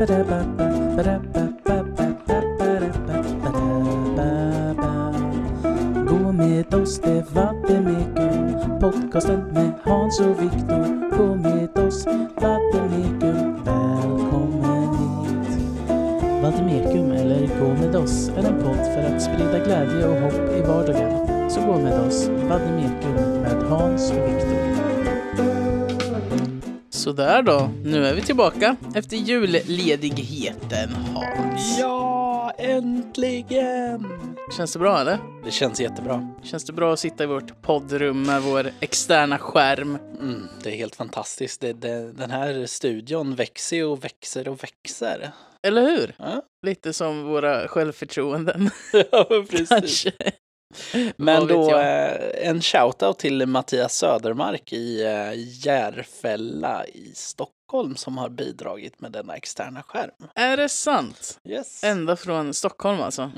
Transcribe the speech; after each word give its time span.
Gå 0.00 0.06
med 6.32 6.74
oss, 6.74 7.00
det 7.00 7.24
var 7.34 7.68
det 7.68 7.80
med 7.80 8.80
Podcasten 8.80 9.49
tillbaka 28.30 28.76
efter 28.94 29.16
julledigheten 29.16 30.90
Hans. 30.92 31.78
Ja, 31.78 32.52
äntligen! 32.58 34.06
Känns 34.56 34.72
det 34.72 34.78
bra 34.78 35.00
eller? 35.00 35.18
Det 35.44 35.50
känns 35.50 35.80
jättebra. 35.80 36.34
Känns 36.42 36.64
det 36.64 36.72
bra 36.72 36.92
att 36.92 36.98
sitta 36.98 37.24
i 37.24 37.26
vårt 37.26 37.62
poddrum 37.62 38.22
med 38.22 38.42
vår 38.42 38.70
externa 38.80 39.38
skärm? 39.38 39.98
Mm, 40.20 40.48
det 40.62 40.70
är 40.70 40.76
helt 40.76 40.96
fantastiskt. 40.96 41.60
Det, 41.60 41.72
det, 41.72 42.12
den 42.12 42.30
här 42.30 42.66
studion 42.66 43.34
växer 43.34 43.84
och 43.84 44.04
växer 44.04 44.48
och 44.48 44.64
växer. 44.64 45.30
Eller 45.62 45.82
hur? 45.82 46.14
Ja, 46.18 46.42
Lite 46.66 46.92
som 46.92 47.24
våra 47.24 47.68
självförtroenden 47.68 48.70
ja 49.10 49.26
precis. 49.50 49.68
kanske. 49.68 50.12
Men 51.16 51.46
då 51.46 51.76
eh, 51.76 52.48
en 52.48 52.62
shoutout 52.62 53.18
till 53.18 53.46
Mattias 53.46 53.96
Södermark 53.96 54.72
i 54.72 55.04
eh, 55.04 55.32
Järfälla 55.66 56.86
i 56.86 57.12
Stockholm 57.14 57.59
som 57.96 58.18
har 58.18 58.28
bidragit 58.28 59.00
med 59.00 59.12
denna 59.12 59.36
externa 59.36 59.82
skärm. 59.82 60.28
Är 60.34 60.56
det 60.56 60.68
sant? 60.68 61.40
Yes. 61.44 61.84
Ända 61.84 62.16
från 62.16 62.54
Stockholm 62.54 63.00
alltså? 63.00 63.30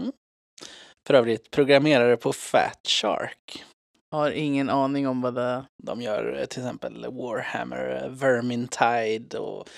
För 1.06 1.14
övrigt 1.14 1.50
programmerare 1.50 2.16
på 2.16 2.32
Fat 2.32 2.80
Shark. 2.88 3.64
Har 4.10 4.30
ingen 4.30 4.70
aning 4.70 5.08
om 5.08 5.20
vad 5.20 5.34
det 5.34 5.42
är. 5.42 5.64
De 5.82 6.02
gör 6.02 6.38
eh, 6.40 6.44
till 6.44 6.62
exempel 6.62 7.06
Warhammer, 7.06 8.02
eh, 8.04 8.10
Vermintide 8.10 9.38
och 9.38 9.68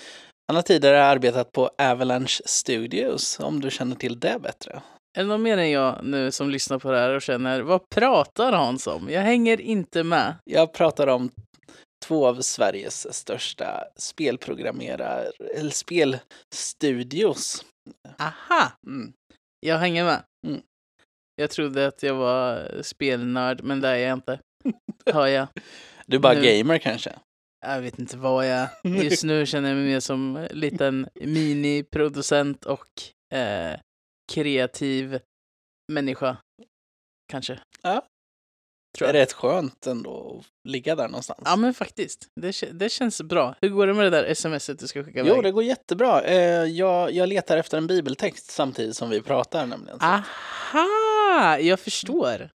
han 0.48 0.56
har 0.56 0.62
tidigare 0.62 1.04
arbetat 1.04 1.52
på 1.52 1.70
Avalanche 1.78 2.42
Studios, 2.44 3.40
om 3.40 3.60
du 3.60 3.70
känner 3.70 3.96
till 3.96 4.20
det 4.20 4.38
bättre. 4.42 4.82
Är 5.16 5.22
det 5.22 5.28
någon 5.28 5.42
mer 5.42 5.58
än 5.58 5.70
jag 5.70 6.04
nu 6.04 6.30
som 6.30 6.50
lyssnar 6.50 6.78
på 6.78 6.90
det 6.90 6.98
här 6.98 7.14
och 7.14 7.22
känner 7.22 7.60
vad 7.60 7.88
pratar 7.88 8.52
Hans 8.52 8.86
om? 8.86 9.10
Jag 9.10 9.20
hänger 9.20 9.60
inte 9.60 10.02
med. 10.04 10.34
Jag 10.44 10.72
pratar 10.72 11.06
om 11.06 11.30
två 12.06 12.26
av 12.26 12.40
Sveriges 12.42 13.14
största 13.16 13.84
spelprogrammerare, 13.96 15.30
eller 15.56 15.70
spelstudios. 15.70 17.64
Aha! 18.18 18.72
Mm. 18.86 19.12
Jag 19.60 19.78
hänger 19.78 20.04
med. 20.04 20.22
Mm. 20.46 20.62
Jag 21.36 21.50
trodde 21.50 21.86
att 21.86 22.02
jag 22.02 22.14
var 22.14 22.70
spelnörd, 22.82 23.62
men 23.62 23.80
det 23.80 23.88
är 23.88 23.96
jag 23.96 24.12
inte. 24.12 24.40
Har 25.12 25.26
jag. 25.26 25.48
Du 26.06 26.16
är 26.16 26.20
bara 26.20 26.32
Nu- 26.34 26.42
gamer 26.58 26.78
kanske? 26.78 27.12
Jag 27.66 27.80
vet 27.80 27.98
inte 27.98 28.16
vad 28.16 28.46
jag. 28.48 28.68
Just 29.04 29.24
nu 29.24 29.46
känner 29.46 29.68
jag 29.68 29.76
mig 29.76 29.86
mer 29.86 30.00
som 30.00 30.36
en 30.36 30.58
liten 30.58 31.08
miniproducent 31.14 32.64
och 32.64 32.88
eh, 33.38 33.80
kreativ 34.32 35.18
människa. 35.92 36.36
Kanske. 37.32 37.60
Ja. 37.82 38.06
Tror 38.94 39.06
Det 39.08 39.12
är 39.12 39.14
jag. 39.14 39.22
rätt 39.22 39.32
skönt 39.32 39.86
ändå 39.86 40.38
att 40.40 40.68
ligga 40.70 40.94
där 40.94 41.08
någonstans. 41.08 41.40
Ja, 41.44 41.56
men 41.56 41.74
faktiskt. 41.74 42.28
Det, 42.40 42.62
det 42.72 42.88
känns 42.88 43.22
bra. 43.22 43.54
Hur 43.60 43.68
går 43.68 43.86
det 43.86 43.94
med 43.94 44.04
det 44.04 44.10
där 44.22 44.34
smset 44.34 44.78
du 44.78 44.86
ska 44.86 45.04
skicka 45.04 45.18
iväg? 45.20 45.32
Jo, 45.36 45.42
det 45.42 45.50
går 45.52 45.62
jättebra. 45.62 46.22
Eh, 46.22 46.64
jag, 46.64 47.12
jag 47.12 47.28
letar 47.28 47.56
efter 47.56 47.78
en 47.78 47.86
bibeltext 47.86 48.50
samtidigt 48.50 48.96
som 48.96 49.10
vi 49.10 49.20
pratar 49.22 49.66
nämligen. 49.66 49.98
Ah. 50.00 50.22
Så- 50.72 50.78
Aha! 50.78 51.58
Jag 51.58 51.80
förstår. 51.80 52.50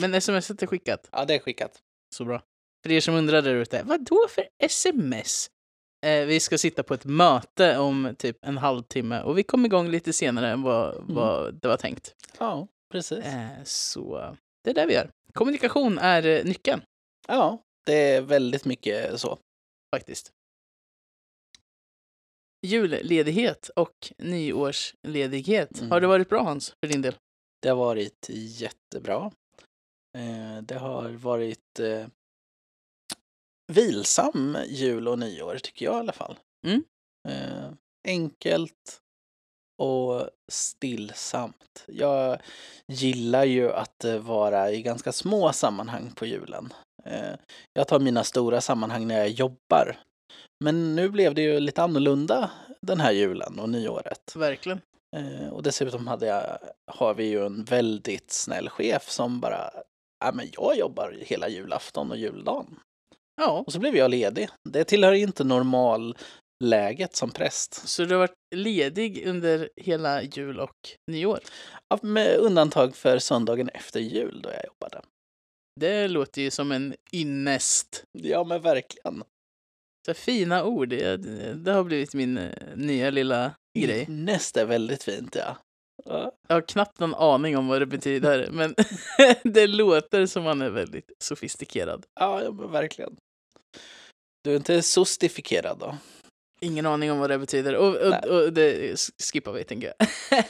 Men 0.00 0.20
smset 0.20 0.62
är 0.62 0.66
skickat. 0.66 1.08
Ja, 1.12 1.24
det 1.24 1.34
är 1.34 1.38
skickat. 1.38 1.72
Så 2.14 2.24
bra. 2.24 2.42
För 2.86 2.92
er 2.92 3.00
som 3.00 3.14
undrar 3.14 3.42
där 3.42 3.54
ute, 3.54 3.82
vad 3.84 4.04
då 4.04 4.26
för 4.28 4.44
sms? 4.62 5.50
Eh, 6.06 6.24
vi 6.24 6.40
ska 6.40 6.58
sitta 6.58 6.82
på 6.82 6.94
ett 6.94 7.04
möte 7.04 7.78
om 7.78 8.14
typ 8.18 8.36
en 8.46 8.58
halvtimme 8.58 9.20
och 9.22 9.38
vi 9.38 9.42
kom 9.42 9.66
igång 9.66 9.88
lite 9.88 10.12
senare 10.12 10.50
än 10.50 10.62
vad, 10.62 10.94
Mm. 10.96 11.14
vad 11.14 11.54
det 11.54 11.68
var 11.68 11.76
tänkt. 11.76 12.14
Ja, 12.38 12.68
precis. 12.92 13.18
Eh, 13.24 13.48
så 13.64 14.36
det 14.64 14.70
är 14.70 14.74
det 14.74 14.86
vi 14.86 14.94
gör. 14.94 15.10
Kommunikation 15.32 15.98
är 15.98 16.26
eh, 16.26 16.44
nyckeln 16.44 16.82
Ja, 17.28 17.62
det 17.86 17.94
är 17.94 18.20
väldigt 18.22 18.64
mycket 18.64 19.20
så. 19.20 19.38
faktiskt. 19.94 20.32
Julledighet 22.66 23.70
och 23.76 24.12
nyårsledighet. 24.18 25.78
Mm. 25.78 25.90
Har 25.90 26.00
det 26.00 26.06
varit 26.06 26.28
bra 26.28 26.42
Hans, 26.42 26.74
för 26.80 26.86
din 26.86 27.02
del? 27.02 27.14
Det 27.62 27.68
har 27.68 27.76
varit 27.76 28.26
jättebra. 28.30 29.32
Eh, 30.18 30.62
det 30.62 30.74
har 30.78 31.10
varit 31.10 31.80
eh, 31.80 32.06
vilsam 33.72 34.56
jul 34.66 35.08
och 35.08 35.18
nyår, 35.18 35.58
tycker 35.62 35.84
jag 35.84 35.94
i 35.94 35.98
alla 35.98 36.12
fall. 36.12 36.38
Mm. 36.66 36.84
Enkelt 38.08 39.01
och 39.82 40.28
stillsamt. 40.52 41.84
Jag 41.86 42.38
gillar 42.88 43.44
ju 43.44 43.72
att 43.72 44.04
eh, 44.04 44.16
vara 44.16 44.70
i 44.70 44.82
ganska 44.82 45.12
små 45.12 45.52
sammanhang 45.52 46.12
på 46.14 46.26
julen. 46.26 46.72
Eh, 47.04 47.34
jag 47.72 47.88
tar 47.88 48.00
mina 48.00 48.24
stora 48.24 48.60
sammanhang 48.60 49.06
när 49.06 49.18
jag 49.18 49.28
jobbar. 49.28 49.96
Men 50.64 50.94
nu 50.96 51.08
blev 51.08 51.34
det 51.34 51.42
ju 51.42 51.60
lite 51.60 51.82
annorlunda 51.82 52.50
den 52.80 53.00
här 53.00 53.12
julen 53.12 53.58
och 53.58 53.68
nyåret. 53.68 54.36
Verkligen. 54.36 54.80
Eh, 55.16 55.48
och 55.48 55.62
dessutom 55.62 56.06
hade 56.06 56.26
jag, 56.26 56.58
har 56.86 57.14
vi 57.14 57.24
ju 57.24 57.46
en 57.46 57.64
väldigt 57.64 58.30
snäll 58.30 58.68
chef 58.68 59.10
som 59.10 59.40
bara, 59.40 59.70
ja 60.24 60.32
men 60.32 60.48
jag 60.52 60.78
jobbar 60.78 61.16
hela 61.20 61.48
julafton 61.48 62.10
och 62.10 62.16
juldagen. 62.16 62.78
Ja, 63.36 63.64
Och 63.66 63.72
så 63.72 63.78
blev 63.78 63.96
jag 63.96 64.10
ledig. 64.10 64.48
Det 64.68 64.84
tillhör 64.84 65.12
inte 65.12 65.44
normalläget 66.62 67.16
som 67.16 67.30
präst. 67.30 67.88
så 67.88 68.04
du 68.04 68.14
har 68.14 68.18
varit 68.18 68.38
ledig 68.54 69.26
under 69.26 69.70
hela 69.76 70.22
jul 70.22 70.60
och 70.60 70.76
nyår. 71.10 71.40
Ja, 71.88 71.98
Med 72.02 72.36
undantag 72.36 72.96
för 72.96 73.18
söndagen 73.18 73.68
efter 73.68 74.00
jul 74.00 74.40
då 74.42 74.50
jag 74.50 74.64
jobbade. 74.66 75.02
Det 75.80 76.08
låter 76.08 76.42
ju 76.42 76.50
som 76.50 76.72
en 76.72 76.94
ynnest. 77.12 78.04
Ja 78.12 78.44
men 78.44 78.62
verkligen. 78.62 79.22
Så 80.06 80.14
fina 80.14 80.64
ord. 80.64 80.88
Det, 80.88 81.16
det 81.54 81.72
har 81.72 81.84
blivit 81.84 82.14
min 82.14 82.38
eh, 82.38 82.50
nya 82.76 83.10
lilla 83.10 83.54
grej. 83.78 84.06
Näst 84.08 84.56
är 84.56 84.66
väldigt 84.66 85.02
fint 85.02 85.34
ja. 85.34 85.56
ja. 86.04 86.32
Jag 86.48 86.56
har 86.56 86.62
knappt 86.62 87.00
någon 87.00 87.14
aning 87.14 87.56
om 87.56 87.68
vad 87.68 87.80
det 87.82 87.86
betyder, 87.86 88.50
men 88.52 88.74
det 89.54 89.66
låter 89.66 90.26
som 90.26 90.44
man 90.44 90.62
är 90.62 90.70
väldigt 90.70 91.10
sofistikerad. 91.18 92.06
Ja, 92.20 92.42
ja 92.42 92.52
men 92.52 92.70
verkligen. 92.70 93.16
Du 94.44 94.52
är 94.52 94.56
inte 94.56 94.82
sostifikerad 94.82 95.78
då? 95.78 95.96
Ingen 96.62 96.86
aning 96.86 97.12
om 97.12 97.18
vad 97.18 97.30
det 97.30 97.38
betyder. 97.38 97.76
Och, 97.76 97.96
och, 97.96 98.24
och 98.24 98.52
det 98.52 98.96
skippar 99.32 99.52
vi, 99.52 99.64
tänker 99.64 99.94
jag. 99.98 100.08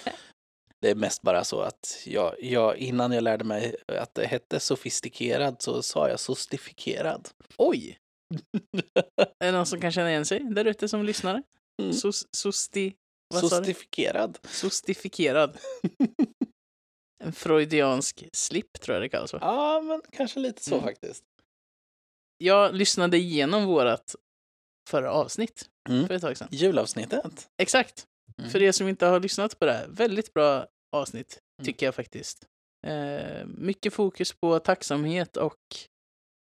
Det 0.80 0.90
är 0.90 0.94
mest 0.94 1.22
bara 1.22 1.44
så 1.44 1.60
att 1.60 2.02
jag, 2.06 2.34
jag, 2.40 2.76
innan 2.78 3.12
jag 3.12 3.24
lärde 3.24 3.44
mig 3.44 3.76
att 3.86 4.14
det 4.14 4.26
hette 4.26 4.60
sofistikerad 4.60 5.62
så 5.62 5.82
sa 5.82 6.08
jag 6.08 6.20
sostifikerad. 6.20 7.28
Oj! 7.56 7.98
Är 9.40 9.46
det 9.46 9.52
någon 9.52 9.66
som 9.66 9.80
kan 9.80 9.92
känna 9.92 10.10
igen 10.10 10.24
sig 10.24 10.40
där 10.40 10.64
ute 10.64 10.88
som 10.88 11.04
lyssnare? 11.04 11.42
Mm. 11.82 11.92
Sos, 11.92 12.26
sosti... 12.36 12.94
Vad? 13.34 13.40
Sostifikerad. 13.40 14.38
Sostifikerad. 14.48 15.58
En 17.24 17.32
freudiansk 17.32 18.28
slip 18.32 18.80
tror 18.80 18.94
jag 18.94 19.02
det 19.02 19.08
kallas. 19.08 19.32
va? 19.32 19.38
Ja, 19.42 19.80
men 19.80 20.02
kanske 20.12 20.40
lite 20.40 20.64
så 20.64 20.74
Mm. 20.74 20.84
faktiskt. 20.84 21.24
Jag 22.38 22.74
lyssnade 22.74 23.16
igenom 23.16 23.64
vårat 23.66 24.16
förra 24.90 25.12
avsnitt 25.12 25.69
Mm. 25.90 26.06
för 26.06 26.14
ett 26.14 26.23
tag 26.23 26.37
sedan. 26.37 26.49
Julavsnittet. 26.50 27.49
Exakt. 27.62 28.06
Mm. 28.38 28.50
För 28.50 28.62
er 28.62 28.73
som 28.73 28.88
inte 28.88 29.06
har 29.06 29.20
lyssnat 29.20 29.58
på 29.58 29.64
det 29.64 29.73
här, 29.73 29.87
väldigt 29.88 30.34
bra 30.34 30.67
avsnitt 30.96 31.38
Mm. 31.61 31.67
tycker 31.67 31.87
jag 31.87 31.94
faktiskt. 31.94 32.46
Eh, 32.87 33.46
mycket 33.46 33.94
fokus 33.94 34.32
på 34.32 34.58
tacksamhet 34.58 35.37
och 35.37 35.58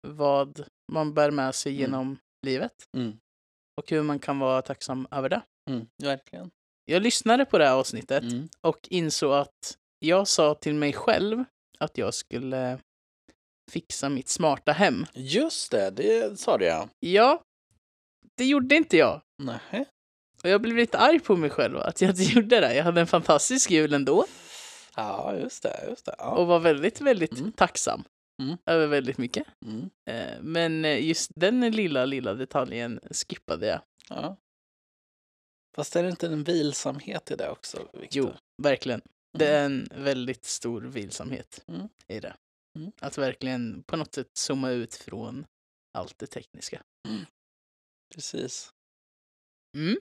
vad 0.08 0.66
man 0.92 1.14
bär 1.14 1.30
med 1.30 1.54
sig 1.54 1.72
Mm. 1.72 1.80
genom 1.80 2.18
livet. 2.46 2.72
Mm. 2.96 3.18
Och 3.80 3.90
hur 3.90 4.02
man 4.02 4.18
kan 4.18 4.38
vara 4.38 4.62
tacksam 4.62 5.06
över 5.10 5.28
det. 5.28 5.42
Verkligen. 6.02 6.50
Jag 6.84 7.02
lyssnade 7.02 7.44
på 7.44 7.58
det 7.58 7.64
här 7.66 7.74
avsnittet 7.74 8.24
och 8.60 8.88
insåg 8.90 9.32
att 9.32 9.78
jag 9.98 10.28
sa 10.28 10.54
till 10.54 10.74
mig 10.74 10.92
själv 10.92 11.44
att 11.78 11.98
jag 11.98 12.14
skulle 12.14 12.78
fixa 13.70 14.08
mitt 14.08 14.28
smarta 14.28 14.72
hem. 14.72 15.06
Just 15.14 15.70
det, 15.70 15.90
det 15.90 16.38
sa 16.40 16.58
du 16.58 16.64
ja. 16.64 16.88
Ja, 17.00 17.42
det 18.36 18.44
gjorde 18.44 18.74
inte 18.76 18.96
jag. 18.96 19.20
Nähä. 19.38 19.84
Och 20.42 20.48
jag 20.48 20.60
blev 20.62 20.76
lite 20.76 20.98
arg 20.98 21.20
på 21.20 21.36
mig 21.36 21.50
själv 21.50 21.76
att 21.78 22.00
jag 22.00 22.10
inte 22.10 22.22
gjorde 22.34 22.60
det. 22.60 22.74
Jag 22.74 22.84
hade 22.84 23.00
en 23.00 23.06
fantastisk 23.06 23.70
jul 23.70 23.92
ändå 23.92 24.26
Ja, 24.96 25.36
just 25.36 25.62
det. 25.62 25.84
Just 25.88 26.04
det. 26.04 26.14
Ja. 26.18 26.30
och 26.30 26.46
var 26.46 26.58
väldigt, 26.60 27.00
väldigt 27.00 27.38
Mm. 27.38 27.52
tacksam 27.52 28.04
Mm. 28.42 28.56
över 28.66 28.86
väldigt 28.86 29.18
mycket. 29.18 29.46
Mm. 29.66 29.90
Eh, 30.10 30.40
Men 30.42 30.84
eh, 30.84 31.06
just 31.06 31.30
den 31.34 31.60
lilla, 31.70 32.04
lilla 32.04 32.34
detaljen 32.34 33.00
skippade 33.10 33.66
jag. 33.66 33.80
Ja. 34.08 34.36
Fast 35.76 35.96
är 35.96 36.02
det 36.02 36.08
inte 36.10 36.26
en 36.26 36.44
vilsamhet 36.44 37.30
i 37.30 37.36
det 37.36 37.50
också, 37.50 37.78
Victor? 37.92 38.08
Jo, 38.10 38.32
verkligen. 38.62 39.00
Det 39.38 39.48
Mm. 39.58 39.60
är 39.60 39.64
en 39.96 40.04
väldigt 40.04 40.44
stor 40.44 40.80
vilsamhet 40.82 41.64
Mm. 41.68 41.88
i 42.08 42.20
det. 42.20 42.36
Mm. 42.78 42.92
Att 43.00 43.18
verkligen 43.18 43.82
på 43.82 43.96
något 43.96 44.14
sätt 44.14 44.26
zooma 44.38 44.70
ut 44.70 44.94
från 44.94 45.46
allt 45.98 46.18
det 46.18 46.26
tekniska. 46.26 46.82
Precis. 48.14 48.70
Mm. 49.76 49.96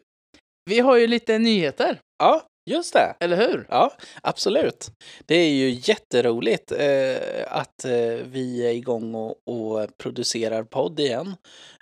Vi 0.70 0.80
har 0.80 0.98
ju 0.98 1.08
lite 1.08 1.38
nyheter, 1.40 2.00
Ja, 2.20 2.48
just 2.70 2.94
det. 2.94 3.16
eller 3.20 3.38
hur? 3.38 3.66
Ja, 3.70 3.94
absolut. 4.22 4.92
Det 5.26 5.36
är 5.36 5.50
ju 5.50 5.70
jätteroligt 5.70 6.72
eh, 6.72 7.18
att 7.48 7.86
eh, 7.86 8.26
vi 8.26 8.66
är 8.68 8.72
igång 8.74 9.16
och, 9.16 9.36
och 9.48 9.98
producerar 9.98 10.64
podd 10.64 11.00
igen. 11.00 11.36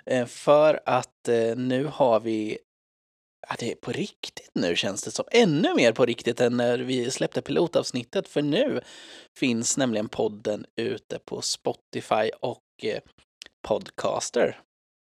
Eh, 0.06 0.26
för 0.26 0.80
att 0.86 1.28
eh, 1.28 1.56
nu 1.56 1.84
har 1.84 2.20
vi, 2.20 2.58
ja 3.48 3.54
det 3.58 3.72
är 3.72 3.76
på 3.76 3.92
riktigt 3.92 4.50
nu 4.54 4.76
känns 4.76 5.02
det 5.02 5.10
som, 5.10 5.24
ännu 5.30 5.74
mer 5.74 5.92
på 5.92 6.06
riktigt 6.06 6.40
än 6.40 6.56
när 6.56 6.78
vi 6.78 7.10
släppte 7.10 7.42
pilotavsnittet. 7.42 8.28
För 8.28 8.42
nu 8.42 8.80
finns 9.38 9.76
nämligen 9.76 10.08
podden 10.08 10.66
ute 10.80 11.18
på 11.18 11.40
Spotify 11.42 12.30
och 12.40 12.62
eh, 12.82 13.00
Podcaster. 13.68 14.60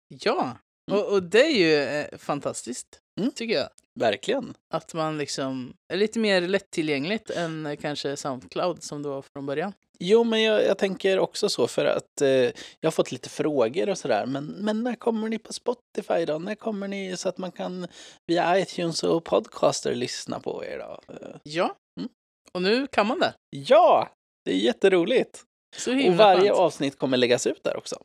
Ja, 0.07 0.57
Mm. 0.91 0.99
och, 1.03 1.13
och 1.13 1.23
det 1.23 1.45
är 1.45 1.57
ju 1.57 1.75
eh, 1.83 2.17
fantastiskt, 2.17 2.99
Mm. 3.19 3.31
tycker 3.31 3.53
jag. 3.55 3.69
Verkligen. 3.99 4.53
Att 4.73 4.93
man 4.93 5.17
liksom 5.17 5.73
är 5.93 5.97
lite 5.97 6.19
mer 6.19 6.41
lättillgängligt 6.41 7.29
än 7.29 7.65
eh, 7.65 7.75
kanske 7.75 8.17
Soundcloud 8.17 8.83
som 8.83 9.03
det 9.03 9.09
var 9.09 9.21
från 9.21 9.45
början. 9.45 9.73
Jo, 9.99 10.23
men 10.23 10.41
jag, 10.43 10.65
jag 10.65 10.77
tänker 10.77 11.19
också 11.19 11.49
så 11.49 11.67
för 11.67 11.85
att 11.85 12.21
eh, 12.21 12.29
jag 12.29 12.51
har 12.83 12.91
fått 12.91 13.11
lite 13.11 13.29
frågor 13.29 13.89
och 13.89 13.97
sådär. 13.97 14.25
Men, 14.25 14.45
men 14.45 14.83
när 14.83 14.95
kommer 14.95 15.29
ni 15.29 15.39
på 15.39 15.53
Spotify 15.53 16.25
då? 16.25 16.39
När 16.39 16.55
kommer 16.55 16.87
ni 16.87 17.17
så 17.17 17.29
att 17.29 17.37
man 17.37 17.51
kan 17.51 17.87
via 18.27 18.59
iTunes 18.59 19.03
och 19.03 19.23
Podcaster 19.25 19.95
lyssna 19.95 20.39
på 20.39 20.63
er 20.65 20.77
då? 20.79 20.99
Ja, 21.43 21.75
Mm. 21.99 22.09
och 22.51 22.61
nu 22.61 22.87
kan 22.87 23.07
man 23.07 23.19
det. 23.19 23.33
Ja, 23.49 24.09
det 24.45 24.51
är 24.51 24.57
jätteroligt. 24.57 25.43
Och 25.87 26.13
varje 26.15 26.41
skönt. 26.41 26.59
avsnitt 26.59 26.97
kommer 26.99 27.17
läggas 27.17 27.47
ut 27.47 27.63
där 27.63 27.77
också. 27.77 28.03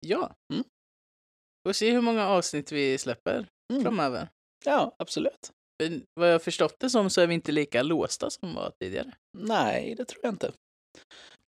Ja. 0.00 0.32
Mm. 0.52 0.64
Får 1.66 1.72
se 1.72 1.90
hur 1.92 2.00
många 2.00 2.28
avsnitt 2.28 2.72
vi 2.72 2.98
släpper 2.98 3.46
Mm. 3.72 3.82
framöver. 3.82 4.28
Ja, 4.64 4.94
absolut. 4.98 5.50
För 5.82 6.00
vad 6.14 6.32
jag 6.32 6.42
förstått 6.42 6.74
det 6.80 6.90
som 6.90 7.10
så 7.10 7.20
är 7.20 7.26
vi 7.26 7.34
inte 7.34 7.52
lika 7.52 7.82
låsta 7.82 8.30
som 8.30 8.54
var 8.54 8.72
tidigare. 8.80 9.12
Nej, 9.38 9.94
det 9.94 10.04
tror 10.04 10.20
jag 10.22 10.32
inte. 10.32 10.52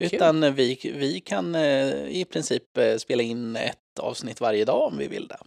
Kul. 0.00 0.08
Utan 0.14 0.42
eh, 0.42 0.52
vi, 0.52 0.92
vi 0.94 1.20
kan 1.20 1.54
eh, 1.54 2.06
i 2.08 2.24
princip 2.24 2.78
eh, 2.78 2.96
spela 2.96 3.22
in 3.22 3.56
ett 3.56 3.98
avsnitt 4.00 4.40
varje 4.40 4.64
dag 4.64 4.86
om 4.92 4.98
vi 4.98 5.08
vill 5.08 5.28
det. 5.28 5.38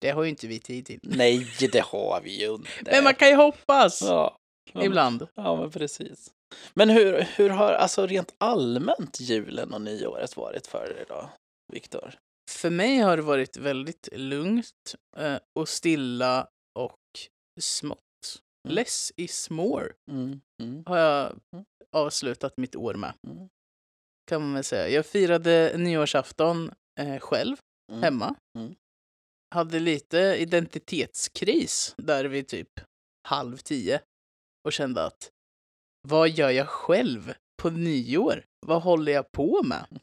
Det 0.00 0.10
har 0.10 0.22
ju 0.22 0.28
inte 0.28 0.46
vi 0.46 0.58
tid 0.58 0.86
till. 0.86 1.00
Nej, 1.02 1.46
det 1.72 1.80
har 1.84 2.20
vi 2.24 2.40
ju 2.40 2.54
inte. 2.54 2.68
Men 2.84 3.04
man 3.04 3.14
kan 3.14 3.28
ju 3.28 3.34
hoppas 3.34 4.02
ja. 4.02 4.36
Ibland. 4.74 5.26
Ja, 5.34 5.56
men 5.56 5.70
precis. 5.70 6.30
Men 6.74 6.90
hur, 6.90 7.20
hur 7.36 7.50
har 7.50 7.72
alltså 7.72 8.06
rent 8.06 8.34
allmänt 8.38 9.20
julen 9.20 9.74
och 9.74 9.80
nyåret 9.80 10.36
varit 10.36 10.66
för 10.66 10.96
er 11.00 11.04
då, 11.08 11.30
Viktor? 11.72 12.14
För 12.50 12.70
mig 12.70 12.98
har 12.98 13.16
det 13.16 13.22
varit 13.22 13.56
väldigt 13.56 14.08
lugnt 14.12 14.94
eh, 15.16 15.38
och 15.58 15.68
stilla 15.68 16.48
och 16.78 16.98
smått. 17.60 18.00
Mm. 18.64 18.74
Less 18.74 19.12
is 19.16 19.50
more 19.50 19.92
Mm, 20.10 20.40
mm, 20.62 20.82
har 20.86 20.98
jag 20.98 21.40
Mm. 21.52 21.64
avslutat 21.92 22.56
mitt 22.56 22.76
år 22.76 22.94
med. 22.94 23.14
mm, 23.26 23.48
Kan 24.30 24.42
man 24.42 24.54
väl 24.54 24.64
säga. 24.64 24.88
Jag 24.88 25.06
firade 25.06 25.74
nyårsafton 25.78 26.70
eh, 27.00 27.18
själv 27.18 27.56
mm. 27.92 28.02
hemma. 28.02 28.34
Mm. 28.58 28.74
Hade 29.54 29.80
lite 29.80 30.18
identitetskris 30.38 31.94
där 31.98 32.24
vid 32.24 32.48
typ 32.48 32.80
halv 33.28 33.56
tio 33.56 34.00
och 34.64 34.72
kände 34.72 35.04
att 35.04 35.30
vad 36.08 36.28
gör 36.28 36.50
jag 36.50 36.68
själv 36.68 37.32
på 37.62 37.70
nyår? 37.70 38.44
Vad 38.66 38.82
håller 38.82 39.12
jag 39.12 39.32
på 39.32 39.62
med? 39.62 40.00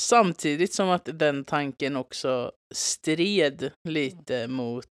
Samtidigt 0.00 0.74
som 0.74 0.88
att 0.88 1.04
den 1.04 1.44
tanken 1.44 1.96
också 1.96 2.52
stred 2.74 3.72
lite 3.88 4.48
mot 4.48 4.86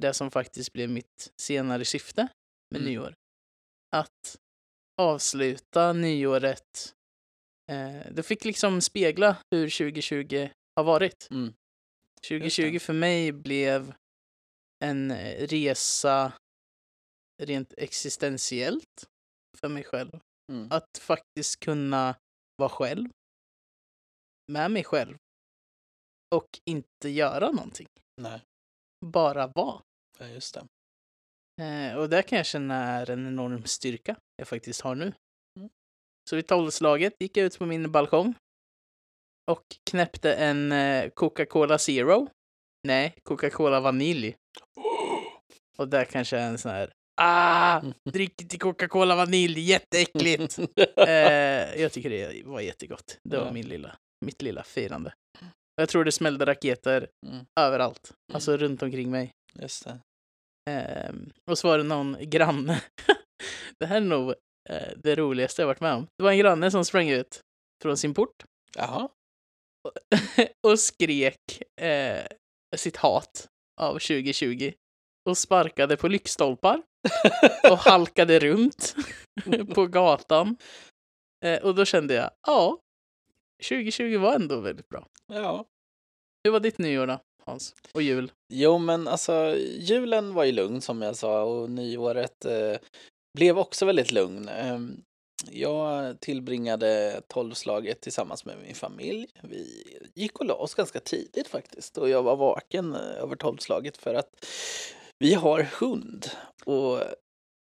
det 0.00 0.14
som 0.14 0.30
faktiskt 0.30 0.72
blev 0.72 0.90
mitt 0.90 1.32
senare 1.42 1.84
syfte 1.84 2.28
med 2.70 2.80
Mm. 2.80 2.92
nyår. 2.92 3.14
Att 3.96 4.36
avsluta 5.00 5.92
nyåret. 5.92 6.94
Eh, 7.70 8.12
det 8.12 8.22
fick 8.22 8.44
liksom 8.44 8.80
spegla 8.80 9.36
hur 9.50 9.70
2020 9.70 10.48
har 10.76 10.84
varit. 10.84 11.28
Mm. 11.30 11.54
2020 12.28 12.78
för 12.78 12.92
mig 12.92 13.32
blev 13.32 13.94
en 14.84 15.10
eh, 15.10 15.46
resa 15.46 16.32
rent 17.42 17.74
existentiellt 17.76 19.06
för 19.60 19.68
mig 19.68 19.84
själv. 19.84 20.20
Mm. 20.52 20.68
Att 20.70 20.98
faktiskt 21.00 21.60
kunna 21.60 22.14
vara 22.56 22.68
själv 22.68 23.08
med 24.50 24.70
mig 24.70 24.84
själv 24.84 25.16
och 26.34 26.60
inte 26.64 27.08
göra 27.08 27.50
någonting. 27.50 27.88
Nej, 28.20 28.40
Bara 29.06 29.46
vara. 29.46 29.82
ja, 30.18 30.26
just 30.26 30.54
det. 30.54 30.66
Eh, 31.64 31.96
och 31.96 32.08
det 32.08 32.22
kan 32.22 32.36
jag 32.36 32.46
känna 32.46 32.74
är 32.74 33.10
en 33.10 33.26
enorm 33.26 33.64
styrka 33.64 34.16
jag 34.36 34.48
faktiskt 34.48 34.80
har 34.80 34.94
nu. 34.94 35.12
Mm. 35.58 35.70
Så 36.30 36.36
vid 36.36 36.46
tolvslaget 36.46 37.14
gick 37.20 37.36
jag 37.36 37.46
ut 37.46 37.58
på 37.58 37.66
min 37.66 37.92
balkong 37.92 38.34
och 39.50 39.64
knäppte 39.90 40.34
en 40.34 40.72
eh, 40.72 41.10
Coca-Cola 41.10 41.78
Zero. 41.78 42.28
Nej, 42.82 43.14
Coca-Cola 43.22 43.80
Vanilj. 43.80 44.36
Och 45.78 45.88
där 45.88 46.04
kanske 46.04 46.38
är 46.38 46.46
en 46.48 46.58
sån 46.58 46.70
här 46.70 46.92
Ah! 47.22 47.82
Drick 48.12 48.42
inte 48.42 48.58
Coca-Cola 48.58 49.16
Vanilj, 49.16 49.60
jätteäckligt! 49.60 50.58
eh, 50.96 51.80
jag 51.80 51.92
tycker 51.92 52.10
det 52.10 52.46
var 52.46 52.60
jättegott. 52.60 53.18
Det 53.22 53.38
var 53.38 53.52
min 53.52 53.68
lilla, 53.68 53.98
mitt 54.24 54.42
lilla 54.42 54.62
firande. 54.62 55.12
Jag 55.76 55.88
tror 55.88 56.04
det 56.04 56.12
smällde 56.12 56.44
raketer 56.46 57.08
Mm. 57.26 57.44
överallt, 57.60 58.12
alltså 58.32 58.56
runt 58.56 58.82
omkring 58.82 59.10
mig. 59.10 59.32
Just 59.54 59.84
det. 59.84 59.98
Ehm, 60.70 61.30
och 61.50 61.58
så 61.58 61.68
var 61.68 61.78
det 61.78 61.84
någon 61.84 62.16
granne. 62.20 62.82
det 63.80 63.86
här 63.86 63.96
är 63.96 64.00
nog 64.00 64.34
eh, 64.70 64.88
det 64.96 65.14
roligaste 65.16 65.62
jag 65.62 65.66
varit 65.66 65.80
med 65.80 65.94
om. 65.94 66.06
Det 66.18 66.22
var 66.24 66.30
en 66.30 66.38
granne 66.38 66.70
som 66.70 66.84
sprang 66.84 67.08
ut 67.10 67.40
från 67.82 67.96
sin 67.96 68.14
port 68.14 68.44
Jaha. 68.76 69.08
och 70.66 70.80
skrek 70.80 71.62
eh, 71.80 72.26
sitt 72.76 72.96
hat 72.96 73.48
av 73.80 73.92
2020 73.92 74.72
och 75.28 75.38
sparkade 75.38 75.96
på 75.96 76.08
lyktstolpar 76.08 76.82
och 77.70 77.78
halkade 77.78 78.38
runt 78.38 78.94
på 79.74 79.86
gatan. 79.86 80.56
Eh, 81.44 81.62
och 81.62 81.74
då 81.74 81.84
kände 81.84 82.14
jag, 82.14 82.30
ja, 82.46 82.78
2020 83.68 84.18
var 84.18 84.34
ändå 84.34 84.60
väldigt 84.60 84.88
bra. 84.88 85.06
Ja. 85.26 85.64
Hur 86.44 86.52
var 86.52 86.60
ditt 86.60 86.78
nyår 86.78 87.06
då, 87.06 87.18
Hans? 87.44 87.74
Och 87.94 88.02
jul? 88.02 88.32
Jo, 88.48 88.78
men 88.78 89.08
alltså 89.08 89.56
julen 89.78 90.34
var 90.34 90.44
ju 90.44 90.52
lugn 90.52 90.80
som 90.80 91.02
jag 91.02 91.16
sa 91.16 91.42
och 91.44 91.70
nyåret 91.70 92.44
eh, 92.44 92.76
blev 93.34 93.58
också 93.58 93.86
väldigt 93.86 94.12
lugn. 94.12 94.48
Ehm, 94.48 95.02
jag 95.50 96.20
tillbringade 96.20 97.22
tolvslaget 97.28 98.00
tillsammans 98.00 98.44
med 98.44 98.56
min 98.66 98.74
familj. 98.74 99.26
Vi 99.42 99.84
gick 100.14 100.38
och 100.38 100.46
la 100.46 100.54
oss 100.54 100.74
ganska 100.74 101.00
tidigt 101.00 101.48
faktiskt 101.48 101.98
och 101.98 102.08
jag 102.08 102.22
var 102.22 102.36
vaken 102.36 102.94
eh, 102.94 103.22
över 103.22 103.36
tolvslaget 103.36 103.96
för 103.96 104.14
att 104.14 104.46
vi 105.18 105.34
har 105.34 105.62
hund 105.62 106.26
och 106.64 106.98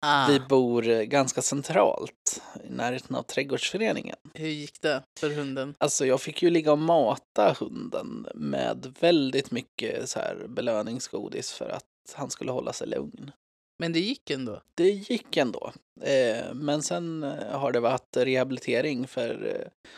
Ah, 0.04 0.28
vi 0.28 0.40
bor 0.40 0.88
eh, 0.88 1.02
ganska 1.02 1.42
centralt 1.42 2.42
i 2.64 2.70
närheten 2.70 3.16
av 3.16 3.22
trädgårdsföreningen. 3.22 4.16
hur 4.34 4.48
gick 4.48 4.80
det 4.82 5.02
för 5.20 5.30
hunden? 5.30 5.74
Alltså 5.78 6.06
jag 6.06 6.20
fick 6.20 6.42
ju 6.42 6.50
ligga 6.50 6.72
och 6.72 6.78
mata 6.78 7.56
hunden 7.60 8.26
med 8.34 8.94
väldigt 9.00 9.50
mycket 9.50 10.08
så 10.08 10.18
här 10.18 10.46
belöningsgodis 10.48 11.52
för 11.52 11.68
att 11.68 11.84
han 12.14 12.30
skulle 12.30 12.52
hålla 12.52 12.72
sig 12.72 12.86
lugn. 12.88 13.32
Men 13.78 13.92
det 13.92 14.00
gick 14.00 14.30
ändå. 14.30 14.62
Det 14.74 14.90
gick 14.90 15.36
ändå. 15.36 15.72
Eh, 16.00 16.54
men 16.54 16.82
sen 16.82 17.22
eh, 17.22 17.58
har 17.58 17.72
det 17.72 17.80
varit 17.80 18.16
rehabilitering 18.16 19.06
för 19.08 19.46
eh, 19.56 19.90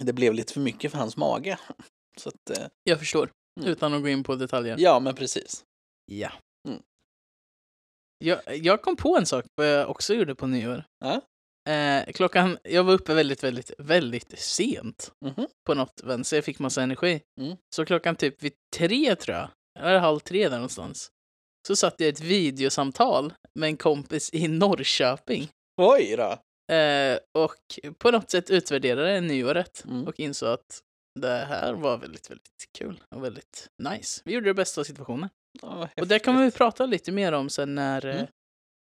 det 0.00 0.12
blev 0.12 0.34
lite 0.34 0.52
för 0.52 0.60
mycket 0.60 0.90
för 0.90 0.98
hans 0.98 1.16
mage. 1.16 1.58
Så 2.16 2.28
att, 2.28 2.58
eh, 2.58 2.64
Jag 2.84 2.98
förstår. 2.98 3.30
Mm. 3.60 3.72
Utan 3.72 3.94
att 3.94 4.02
gå 4.02 4.08
in 4.08 4.24
på 4.24 4.34
detaljer. 4.36 4.76
ja, 4.78 5.00
men 5.00 5.14
precis. 5.14 5.64
Ja. 6.06 6.30
Jag, 8.24 8.56
jag 8.56 8.82
kom 8.82 8.96
på 8.96 9.16
en 9.16 9.26
sak 9.26 9.44
vad 9.54 9.66
jag 9.68 9.90
också 9.90 10.14
gjorde 10.14 10.34
på 10.34 10.46
nyår. 10.46 10.84
Ja. 11.04 11.20
Eh, 11.72 12.12
klockan, 12.12 12.58
jag 12.62 12.84
var 12.84 12.92
uppe 12.92 13.14
väldigt, 13.14 13.44
väldigt, 13.44 13.70
väldigt 13.78 14.38
sent 14.38 15.12
Mhm. 15.24 15.46
på 15.66 15.74
något 15.74 16.00
vänster. 16.04 16.36
Jag 16.36 16.44
fick 16.44 16.58
massa 16.58 16.82
energi. 16.82 17.20
Mm. 17.40 17.56
Så 17.76 17.84
klockan 17.84 18.16
typ 18.16 18.42
vid 18.42 18.52
tre 18.76 19.16
tror 19.16 19.36
jag, 19.36 19.48
eller 19.78 19.98
halv 19.98 20.18
tre 20.18 20.48
där 20.48 20.56
någonstans, 20.56 21.10
så 21.68 21.76
satt 21.76 21.94
jag 22.00 22.06
i 22.06 22.10
ett 22.10 22.20
videosamtal 22.20 23.32
med 23.54 23.66
en 23.66 23.76
kompis 23.76 24.30
i 24.32 24.48
Norrköping. 24.48 25.48
Oj 25.82 26.16
då! 26.16 26.38
Eh, 26.74 27.18
och 27.38 27.56
på 27.98 28.10
något 28.10 28.30
sätt 28.30 28.50
utvärderade 28.50 29.20
nyåret 29.20 29.84
Mm. 29.84 30.06
och 30.06 30.20
insåg 30.20 30.48
att 30.48 30.80
det 31.20 31.44
här 31.48 31.72
var 31.72 31.98
väldigt, 31.98 32.30
väldigt 32.30 32.64
kul 32.78 33.02
och 33.14 33.24
väldigt 33.24 33.68
nice. 33.82 34.22
Vi 34.24 34.32
gjorde 34.32 34.46
det 34.50 34.54
bästa 34.54 34.80
av 34.80 34.84
situationen. 34.84 35.28
Ja, 35.62 35.88
Och 35.96 36.06
det 36.08 36.18
kan 36.18 36.40
vi 36.40 36.50
prata 36.50 36.86
lite 36.86 37.12
mer 37.12 37.32
om 37.32 37.48
sen 37.50 37.74
när, 37.74 38.06
Mm. 38.06 38.26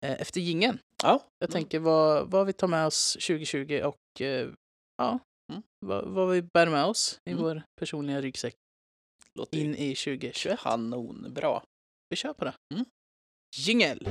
eh, 0.05 0.21
efter 0.21 0.41
gingen. 0.41 0.79
Ja. 1.03 1.23
Jag 1.39 1.49
Mm. 1.49 1.51
tänker 1.53 1.79
vad, 1.79 2.31
vad 2.31 2.45
vi 2.45 2.53
tar 2.53 2.67
med 2.67 2.85
oss 2.85 3.13
2020 3.13 3.81
och 3.83 4.21
eh, 4.21 4.49
ja, 4.97 5.19
Mm. 5.51 5.63
vad, 5.85 6.05
vad 6.07 6.29
vi 6.31 6.41
bär 6.41 6.67
med 6.69 6.85
oss 6.85 7.19
i 7.25 7.31
Mm. 7.31 7.43
vår 7.43 7.61
personliga 7.79 8.21
ryggsäck 8.21 8.55
Låter 9.39 9.57
in 9.57 9.75
i 9.75 9.95
2021. 9.95 10.59
kanonbra. 10.59 11.61
Vi 12.09 12.15
kör 12.15 12.33
på 12.33 12.45
det. 12.45 12.53
Mm. 12.73 12.85
Jingel! 13.57 14.07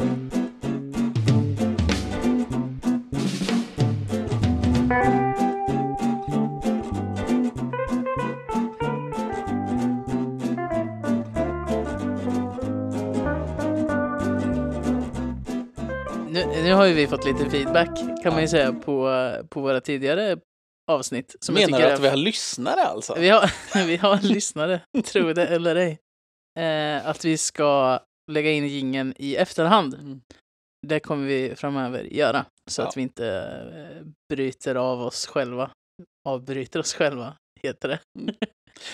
Nu, 16.47 16.63
nu 16.63 16.73
har 16.75 16.87
ju 16.87 16.95
vi 16.95 17.07
fått 17.07 17.25
lite 17.25 17.51
feedback 17.51 17.99
kan 18.23 18.33
man 18.33 18.41
ju 18.43 18.49
säga 18.49 18.73
på, 18.73 19.11
på 19.51 19.61
våra 19.61 19.81
tidigare 19.81 20.37
avsnitt. 20.91 21.37
Som 21.41 21.55
Menar 21.55 21.79
du 21.79 21.85
är 21.85 21.95
att 21.95 22.01
vi 22.01 22.09
har 22.09 22.17
lyssnare 22.17 22.81
alltså? 22.83 23.15
vi 23.19 23.29
har, 23.29 23.51
vi 23.87 23.97
har 23.97 24.23
lyssnare, 24.23 24.81
tro 25.05 25.33
det 25.33 25.47
eller 25.47 25.77
ej. 25.77 25.99
Eh, 26.61 27.07
att 27.09 27.25
vi 27.25 27.37
ska 27.39 28.01
lägga 28.33 28.51
in 28.51 28.67
gingen 28.69 29.15
i 29.17 29.37
efterhand. 29.37 29.95
Mm. 29.95 30.21
Det 30.87 31.01
kommer 31.01 31.27
vi 31.27 31.55
framöver 31.57 32.03
göra. 32.03 32.47
Så 32.71 32.83
Ja. 32.83 32.89
att 32.89 32.97
vi 32.97 33.03
inte 33.03 33.29
eh, 33.75 34.07
bryter 34.29 34.75
av 34.75 35.01
oss 35.01 35.27
själva. 35.27 35.71
Avbryter 36.29 36.81
oss 36.81 36.95
själva, 36.95 37.37
heter 37.63 37.89
det. 37.89 37.99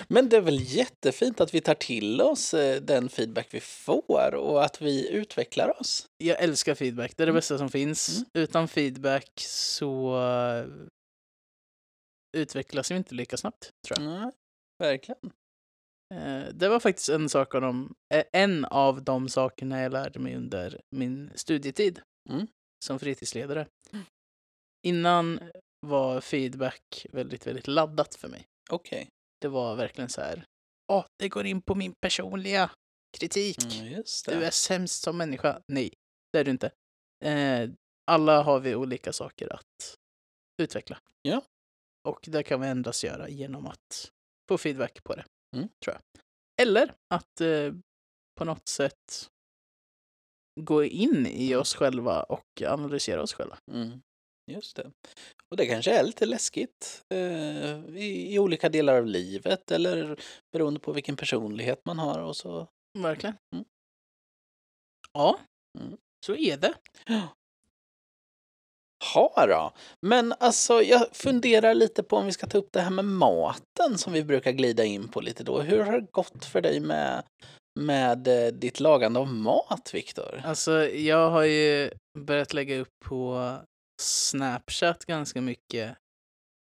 Men 0.08 0.28
det 0.28 0.36
är 0.36 0.40
väl 0.40 0.60
jättefint 0.60 1.40
att 1.40 1.54
vi 1.54 1.60
tar 1.60 1.74
till 1.74 2.20
oss 2.20 2.54
eh, 2.54 2.82
den 2.82 3.08
feedback 3.08 3.48
vi 3.50 3.60
får 3.60 4.34
och 4.34 4.64
att 4.64 4.82
vi 4.82 5.10
utvecklar 5.10 5.80
oss. 5.80 6.06
Jag 6.18 6.42
älskar 6.42 6.74
feedback, 6.74 7.16
det 7.16 7.22
är 7.22 7.26
det 7.26 7.30
Mm. 7.30 7.38
bästa 7.38 7.58
som 7.58 7.68
finns. 7.68 8.08
Mm. 8.16 8.24
Utan 8.34 8.68
feedback 8.68 9.30
så 9.46 10.16
eh, 10.22 10.66
utvecklas 12.36 12.90
vi 12.90 12.94
inte 12.96 13.14
lika 13.14 13.36
snabbt, 13.36 13.70
tror 13.86 14.00
jag. 14.00 14.20
Nej, 14.20 14.30
verkligen. 14.78 15.30
Eh, 16.14 16.48
Det 16.54 16.68
var 16.68 16.80
faktiskt 16.80 17.08
en 17.08 17.28
sak 17.28 17.54
av 17.54 17.60
de, 17.60 17.94
en 18.32 18.64
av 18.64 19.02
de 19.04 19.28
sakerna 19.28 19.80
jag 19.80 19.92
lärde 19.92 20.18
mig 20.18 20.36
under 20.36 20.80
min 20.96 21.30
studietid 21.34 22.00
Mm. 22.30 22.46
som 22.84 22.98
fritidsledare. 22.98 23.66
Innan 24.86 25.40
var 25.86 26.20
feedback 26.20 27.06
väldigt, 27.12 27.46
väldigt 27.46 27.66
laddat 27.66 28.14
för 28.14 28.28
mig. 28.28 28.46
Okej. 28.70 29.08
Det 29.40 29.48
var 29.48 29.76
verkligen 29.76 30.08
så 30.10 30.20
här, 30.20 30.44
åh, 30.92 31.04
det 31.18 31.28
går 31.28 31.46
in 31.46 31.62
på 31.62 31.74
min 31.74 31.94
personliga 32.00 32.70
kritik. 33.18 33.80
Mm, 33.80 34.02
Du 34.26 34.44
är 34.44 34.50
sämst 34.50 35.02
som 35.02 35.16
människa. 35.16 35.62
Nej, 35.68 35.90
det 36.32 36.38
är 36.38 36.44
du 36.44 36.50
inte. 36.50 36.70
Eh, 37.24 37.70
alla 38.10 38.42
har 38.42 38.60
vi 38.60 38.74
olika 38.74 39.12
saker 39.12 39.52
att 39.52 39.96
utveckla. 40.62 40.98
Ja. 41.22 41.42
Och 42.08 42.18
det 42.28 42.42
kan 42.42 42.60
vi 42.60 42.66
endast 42.68 43.04
göra 43.04 43.28
genom 43.28 43.66
att 43.66 44.10
få 44.48 44.58
feedback 44.58 45.04
på 45.04 45.14
det, 45.14 45.24
Mm. 45.56 45.68
tror 45.84 45.94
jag. 45.96 46.02
Eller 46.62 46.94
att 47.14 47.40
eh, 47.40 47.72
på 48.38 48.44
något 48.44 48.68
sätt 48.68 49.28
gå 50.60 50.84
in 50.84 51.26
i 51.26 51.54
oss 51.54 51.74
själva 51.74 52.22
och 52.22 52.62
analysera 52.66 53.22
oss 53.22 53.32
själva. 53.34 53.58
Mm. 53.72 54.02
Just 54.50 54.76
det. 54.76 54.90
Och 55.50 55.56
det 55.56 55.66
kanske 55.66 55.98
är 55.98 56.02
lite 56.02 56.26
läskigt 56.26 57.02
eh, 57.14 57.96
i, 57.96 58.34
i 58.34 58.38
olika 58.38 58.68
delar 58.68 58.96
av 58.96 59.06
livet 59.06 59.70
eller 59.70 60.20
beroende 60.52 60.80
på 60.80 60.92
vilken 60.92 61.16
personlighet 61.16 61.80
man 61.84 61.98
har 61.98 62.18
och 62.18 62.36
så. 62.36 62.68
Verkligen. 62.98 63.36
Mm. 63.54 63.64
Ja, 65.12 65.38
Mm. 65.78 65.96
så 66.26 66.36
är 66.36 66.56
det. 66.56 66.74
Ha 69.14 69.46
då. 69.46 69.72
Men 70.06 70.34
alltså, 70.40 70.82
jag 70.82 71.08
funderar 71.16 71.74
lite 71.74 72.02
på 72.02 72.16
om 72.16 72.26
vi 72.26 72.32
ska 72.32 72.46
ta 72.46 72.58
upp 72.58 72.68
det 72.72 72.80
här 72.80 72.90
med 72.90 73.04
maten 73.04 73.98
som 73.98 74.12
vi 74.12 74.24
brukar 74.24 74.52
glida 74.52 74.84
in 74.84 75.08
på 75.08 75.20
lite 75.20 75.44
då. 75.44 75.60
Hur 75.60 75.80
har 75.84 75.92
det 76.00 76.06
gått 76.10 76.44
för 76.44 76.60
dig 76.60 76.80
med, 76.80 77.22
med 77.80 78.28
eh, 78.28 78.52
ditt 78.52 78.80
lagande 78.80 79.20
av 79.20 79.26
mat, 79.28 79.90
Viktor? 79.94 80.42
Alltså, 80.44 80.88
jag 80.88 81.30
har 81.30 81.44
ju 81.44 81.90
börjat 82.18 82.54
lägga 82.54 82.78
upp 82.78 82.88
på 83.04 83.54
Snapchat 84.00 85.04
ganska 85.04 85.40
mycket 85.40 85.96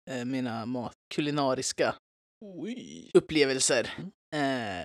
eh, 0.09 0.25
mina 0.25 0.65
mat, 0.65 0.93
kulinariska 1.15 1.95
Oj. 2.45 3.11
upplevelser. 3.13 3.93
Mm. 3.97 4.11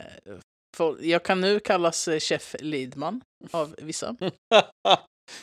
Eh, 0.00 0.36
folk- 0.76 1.00
jag 1.02 1.24
kan 1.24 1.40
nu 1.40 1.60
kallas 1.60 2.08
eh, 2.08 2.20
Chef 2.20 2.56
Lidman 2.60 3.20
av 3.50 3.74
vissa. 3.78 4.16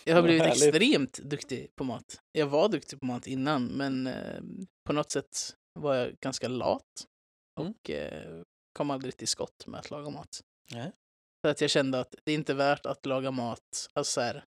Jag 0.04 0.16
har 0.16 0.24
blivit 0.24 0.44
härligt. 0.44 0.64
extremt 0.76 1.14
duktig 1.24 1.76
på 1.76 1.84
mat. 1.84 2.20
Jag 2.32 2.48
var 2.48 2.70
duktig 2.70 3.00
på 3.00 3.06
mat 3.06 3.28
innan, 3.28 3.66
men 3.66 4.08
eh, 4.08 4.42
på 4.88 4.94
något 4.94 5.12
sätt 5.12 5.56
var 5.80 5.96
jag 5.96 6.16
ganska 6.20 6.48
lat 6.48 6.84
Mm. 7.60 7.72
och 7.72 7.90
eh, 7.90 8.42
kom 8.78 8.90
aldrig 8.92 9.18
till 9.18 9.28
skott 9.28 9.68
med 9.68 9.80
att 9.80 9.92
laga 9.92 10.10
mat. 10.10 10.42
Nej. 10.72 10.92
För 11.46 11.52
att 11.52 11.62
jag 11.62 11.70
kände 11.70 12.00
att 12.00 12.16
det 12.24 12.32
är 12.32 12.36
inte 12.36 12.54
värt 12.54 12.86
att 12.86 13.06
laga 13.06 13.32
mat, 13.32 13.90
alltså 13.94 14.12
så 14.12 14.22
här, 14.22 14.44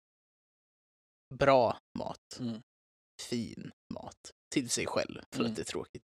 bra 1.32 1.78
mat, 1.98 2.38
Mm. 2.40 2.60
fin 3.22 3.70
mat, 3.94 4.30
till 4.54 4.70
sig 4.70 4.86
själv 4.86 5.20
för 5.34 5.40
Mm. 5.40 5.50
att 5.50 5.56
det 5.56 5.62
är 5.62 5.64
tråkigt. 5.64 6.02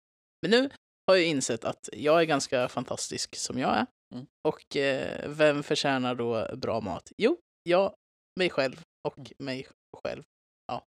Men 0.43 0.51
nu 0.51 0.71
har 1.07 1.15
jag 1.17 1.25
insett 1.27 1.65
att 1.65 1.89
jag 1.93 2.21
är 2.21 2.25
ganska 2.25 2.69
fantastisk 2.69 3.37
som 3.37 3.59
jag 3.59 3.77
är. 3.77 3.87
Mm. 4.15 4.27
Och 4.49 4.77
eh, 4.77 5.29
vem 5.31 5.63
förtjänar 5.63 6.15
då 6.15 6.57
bra 6.57 6.81
mat? 6.81 7.13
Jo, 7.19 7.39
jag, 7.63 7.95
mig 8.39 8.51
själv 8.51 8.83
och 9.09 9.19
Mm. 9.19 9.33
mig 9.39 9.67
själv. 10.05 10.23
Ja. 10.67 10.85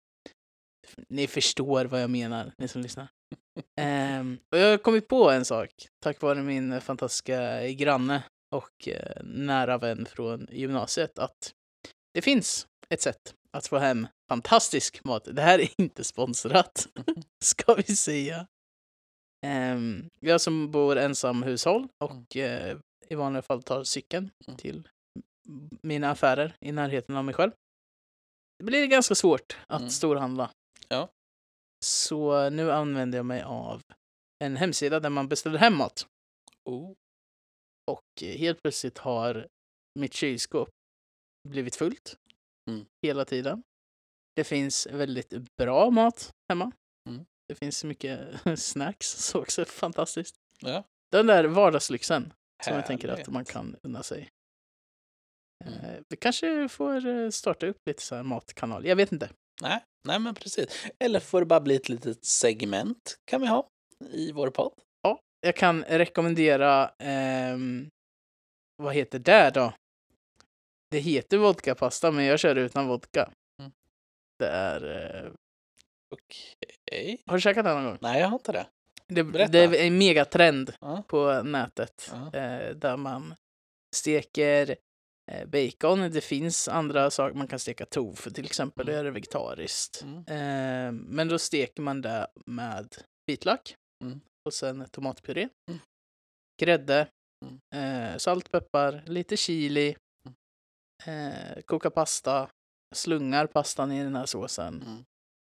Ni 1.08 1.26
förstår 1.26 1.84
vad 1.84 2.02
jag 2.02 2.10
menar, 2.10 2.52
ni 2.58 2.68
som 2.68 2.82
lyssnar. 2.82 3.08
Ehm, 3.80 4.38
och 4.52 4.58
jag 4.58 4.70
har 4.70 4.78
kommit 4.78 5.08
på 5.08 5.30
en 5.30 5.44
sak 5.44 5.70
tack 6.04 6.20
vare 6.20 6.42
min 6.42 6.80
fantastiska 6.80 7.68
granne 7.68 8.22
och 8.54 8.88
eh, 8.88 9.22
nära 9.24 9.78
vän 9.78 10.06
från 10.06 10.46
gymnasiet 10.50 11.18
att 11.18 11.54
det 12.14 12.22
finns 12.22 12.66
ett 12.88 13.00
sätt 13.00 13.34
att 13.56 13.66
få 13.66 13.78
hem 13.78 14.06
fantastisk 14.28 15.04
mat. 15.04 15.24
Det 15.32 15.42
här 15.42 15.58
är 15.58 15.68
inte 15.80 16.04
sponsrat, 16.04 16.88
ska 17.44 17.74
vi 17.74 17.96
säga. 17.96 18.46
Um, 19.46 20.08
jag 20.20 20.40
som 20.40 20.70
bor 20.70 20.96
ensam 20.98 21.42
hushåll 21.42 21.88
och 22.04 22.36
eh, 22.36 22.78
i 23.08 23.14
vanliga 23.14 23.42
fall 23.42 23.62
tar 23.62 23.84
cykeln 23.84 24.30
Mm. 24.46 24.56
till 24.58 24.88
mina 25.82 26.10
affärer 26.10 26.56
i 26.60 26.72
närheten 26.72 27.16
av 27.16 27.24
mig 27.24 27.34
själv. 27.34 27.52
Det 28.58 28.64
blir 28.64 28.86
ganska 28.86 29.14
svårt 29.14 29.58
att 29.66 29.80
Mm. 29.80 29.90
storhandla. 29.90 30.50
Ja. 30.88 31.08
Så 31.84 32.50
nu 32.50 32.72
använder 32.72 33.18
jag 33.18 33.26
mig 33.26 33.42
av 33.42 33.82
en 34.44 34.56
hemsida 34.56 35.00
där 35.00 35.10
man 35.10 35.28
beställer 35.28 35.58
hem 35.58 35.76
mat. 35.76 36.06
Oh. 36.64 36.92
Och 37.90 38.22
eh, 38.22 38.38
helt 38.38 38.62
plötsligt 38.62 38.98
har 38.98 39.46
mitt 39.98 40.14
kylskåp 40.14 40.68
blivit 41.48 41.76
fullt 41.76 42.16
Mm. 42.70 42.86
hela 43.06 43.24
tiden. 43.24 43.62
Det 44.36 44.44
finns 44.44 44.86
väldigt 44.86 45.32
bra 45.56 45.90
mat 45.90 46.30
hemma. 46.48 46.72
Mm. 47.08 47.24
Det 47.48 47.54
finns 47.54 47.84
mycket 47.84 48.20
snacks, 48.60 49.06
så 49.06 49.40
också 49.40 49.64
fantastiskt. 49.64 50.34
Ja. 50.60 50.84
Den 51.12 51.26
där 51.26 51.44
vardagslyxen 51.44 52.32
som 52.64 52.74
jag 52.74 52.86
tänker 52.86 53.08
att 53.08 53.28
man 53.28 53.44
kan 53.44 53.76
unna 53.82 54.02
sig. 54.02 54.28
Mm. 55.64 55.80
Eh, 55.80 56.00
Vi 56.08 56.16
kanske 56.16 56.68
får 56.68 57.06
eh, 57.06 57.30
starta 57.30 57.66
upp 57.66 57.76
lite 57.86 58.02
så 58.02 58.14
här 58.14 58.22
matkanal. 58.22 58.86
Jag 58.86 58.96
vet 58.96 59.12
inte. 59.12 59.30
Nej, 59.62 59.84
nej, 60.08 60.18
men 60.18 60.34
precis. 60.34 60.86
Eller 60.98 61.20
får 61.20 61.40
det 61.40 61.46
bara 61.46 61.60
bli 61.60 61.76
ett 61.76 61.88
litet 61.88 62.24
segment 62.24 63.16
kan 63.24 63.40
vi 63.40 63.46
ha 63.46 63.68
i 64.12 64.32
vår 64.32 64.50
podd. 64.50 64.72
Jag 65.42 65.56
kan 65.56 65.84
rekommendera, 65.84 66.88
ehm, 66.98 67.88
vad 68.76 68.94
heter 68.94 69.18
det 69.18 69.50
då? 69.54 69.72
Det 70.90 70.98
heter 70.98 71.38
vodkapasta, 71.38 72.10
men 72.10 72.24
jag 72.24 72.40
kör 72.40 72.56
utan 72.56 72.86
vodka. 72.88 73.30
Mm. 73.62 73.72
Det 74.38 74.46
är... 74.48 74.84
Eh, 75.24 75.32
Okej. 76.14 77.22
har 77.26 77.34
du 77.34 77.40
käkat 77.40 77.64
det 77.64 77.74
någon 77.74 77.84
gång? 77.84 77.98
Nej, 78.00 78.20
jag 78.20 78.28
har 78.28 78.38
inte 78.38 78.52
det. 78.52 78.66
Det, 79.06 79.24
Berätta. 79.24 79.52
det 79.52 79.58
är 79.58 79.86
en 79.86 79.98
megatrend 79.98 80.72
Ja. 80.80 81.02
på 81.08 81.42
nätet. 81.42 82.10
Ja. 82.12 82.38
Eh, 82.38 82.74
där 82.76 82.96
man 82.96 83.34
steker 83.96 84.76
eh, 85.32 85.46
bacon. 85.48 86.10
Det 86.10 86.20
finns 86.20 86.68
andra 86.68 87.10
saker. 87.10 87.36
Man 87.38 87.48
kan 87.48 87.58
steka 87.58 87.86
tofu 87.86 88.30
till 88.30 88.44
exempel 88.44 88.86
Mm. 88.88 88.94
göra 88.94 89.04
det 89.04 89.10
vegetariskt. 89.10 90.02
Mm. 90.02 90.18
Eh, 90.18 90.92
men 90.92 91.28
då 91.28 91.38
steker 91.38 91.82
man 91.82 92.02
det 92.02 92.26
med 92.46 92.96
vitlök 93.26 93.74
Mm. 94.04 94.20
och 94.44 94.54
sen 94.54 94.88
tomatpuré. 94.90 95.48
Mm. 95.70 95.80
Grädde, 96.60 97.08
Mm. 97.46 98.10
eh, 98.12 98.16
salt, 98.16 98.50
peppar, 98.50 99.02
lite 99.06 99.36
chili, 99.36 99.96
eh, 101.06 101.62
koka 101.66 101.90
pasta, 101.90 102.50
slungar 102.94 103.46
pastan 103.46 103.92
i 103.92 104.02
den 104.02 104.16
här 104.16 104.26
såsen, 104.26 104.82
Mm. 104.82 105.04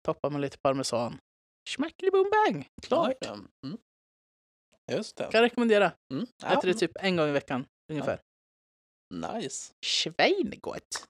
toppar 0.06 0.30
med 0.30 0.42
lite 0.42 0.58
parmesan. 0.58 1.18
Schmackeliboom 1.70 2.30
bang! 2.32 2.68
Klart! 2.82 3.18
Ja, 3.22 3.34
Mm. 3.66 3.78
Just 4.92 5.16
det. 5.16 5.30
Kan 5.32 5.42
rekommendera. 5.42 5.92
Mm. 6.14 6.26
Äter 6.46 6.68
det 6.68 6.74
typ 6.74 6.92
en 7.00 7.16
gång 7.16 7.30
i 7.30 7.32
veckan 7.32 7.66
ungefär. 7.92 8.22
Nice. 9.14 9.74
Schweingott. 9.86 11.08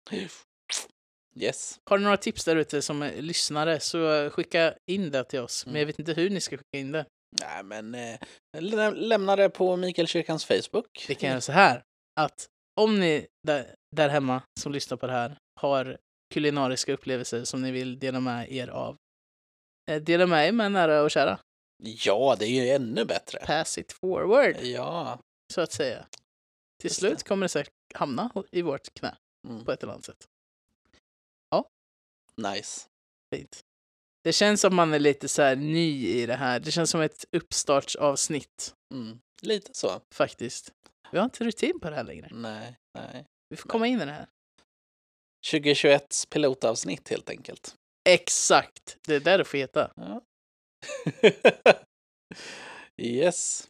Yes. 1.35 1.79
Har 1.89 1.97
du 1.97 2.03
några 2.03 2.17
tips 2.17 2.45
där 2.45 2.55
ute 2.55 2.81
som 2.81 3.01
är 3.01 3.21
lyssnare 3.21 3.79
så 3.79 4.29
skicka 4.29 4.73
in 4.91 5.11
det 5.11 5.23
till 5.23 5.39
oss. 5.39 5.65
Men 5.65 5.71
Mm. 5.71 5.79
jag 5.79 5.85
vet 5.87 5.99
inte 5.99 6.13
hur 6.13 6.29
ni 6.29 6.41
ska 6.41 6.57
skicka 6.57 6.77
in 6.77 6.91
det. 6.91 7.05
Nej, 7.41 7.63
men 7.63 7.95
eh, 7.95 8.19
lä- 8.57 8.91
lämna 8.91 9.35
det 9.35 9.49
på 9.49 9.75
Mikaelkyrkans 9.75 10.45
Facebook. 10.45 11.05
Vi 11.07 11.15
kan 11.15 11.29
göra 11.29 11.41
så 11.41 11.51
här 11.51 11.83
att 12.19 12.47
om 12.81 12.99
ni 12.99 13.27
där, 13.47 13.75
där 13.95 14.09
hemma 14.09 14.41
som 14.59 14.71
lyssnar 14.71 14.97
på 14.97 15.07
det 15.07 15.13
här 15.13 15.37
har 15.59 15.97
kulinariska 16.33 16.93
upplevelser 16.93 17.43
som 17.43 17.61
ni 17.61 17.71
vill 17.71 17.99
dela 17.99 18.19
med 18.19 18.51
er 18.51 18.67
av. 18.67 18.97
eh, 19.91 20.01
Dela 20.01 20.25
med 20.27 20.47
er 20.47 20.51
med 20.51 20.71
nära 20.71 21.01
och 21.01 21.11
kära. 21.11 21.39
Ja, 21.83 22.35
det 22.39 22.45
är 22.45 22.63
ju 22.63 22.69
ännu 22.69 23.05
bättre. 23.05 23.39
Pass 23.45 23.77
it 23.77 23.91
forward, 23.91 24.55
Ja. 24.61 25.19
så 25.53 25.61
att 25.61 25.71
säga. 25.71 26.05
Till 26.79 26.87
Just 26.89 26.99
slut 26.99 27.17
det. 27.17 27.23
kommer 27.23 27.45
det 27.45 27.49
säkert 27.49 27.73
hamna 27.93 28.31
i 28.51 28.61
vårt 28.61 28.93
knä 28.93 29.15
Mm. 29.47 29.65
på 29.65 29.71
ett 29.71 29.83
eller 29.83 29.93
annat 29.93 30.05
sätt. 30.05 30.27
Nice. 32.37 32.87
Fint. 33.35 33.61
Det 34.23 34.33
känns 34.33 34.61
som 34.61 34.75
man 34.75 34.93
är 34.93 34.99
lite 34.99 35.27
så 35.27 35.41
här 35.41 35.55
ny 35.55 36.07
i 36.07 36.25
det 36.25 36.35
här. 36.35 36.59
Det 36.59 36.71
känns 36.71 36.89
som 36.89 37.01
ett 37.01 37.25
uppstartsavsnitt 37.31 38.75
Mm. 38.93 39.19
Lite 39.41 39.71
så. 39.73 40.01
faktiskt. 40.13 40.73
Vi 41.11 41.17
har 41.17 41.25
inte 41.25 41.43
rutin 41.43 41.79
på 41.79 41.89
det 41.89 41.95
här 41.95 42.03
längre. 42.03 42.27
Nej, 42.31 42.77
nej. 42.93 43.25
Vi 43.51 43.57
får 43.57 43.69
komma 43.69 43.87
in 43.87 44.01
i 44.01 44.05
det 44.05 44.11
här. 44.11 44.27
2021 45.51 46.25
pilotavsnitt 46.29 47.09
helt 47.09 47.29
enkelt. 47.29 47.75
Exakt! 48.09 48.97
Det 49.07 49.15
är 49.15 49.19
där 49.19 49.37
det 49.37 49.45
får 49.45 49.57
heta. 49.57 49.91
Ja. 49.95 50.21
yes. 52.97 53.67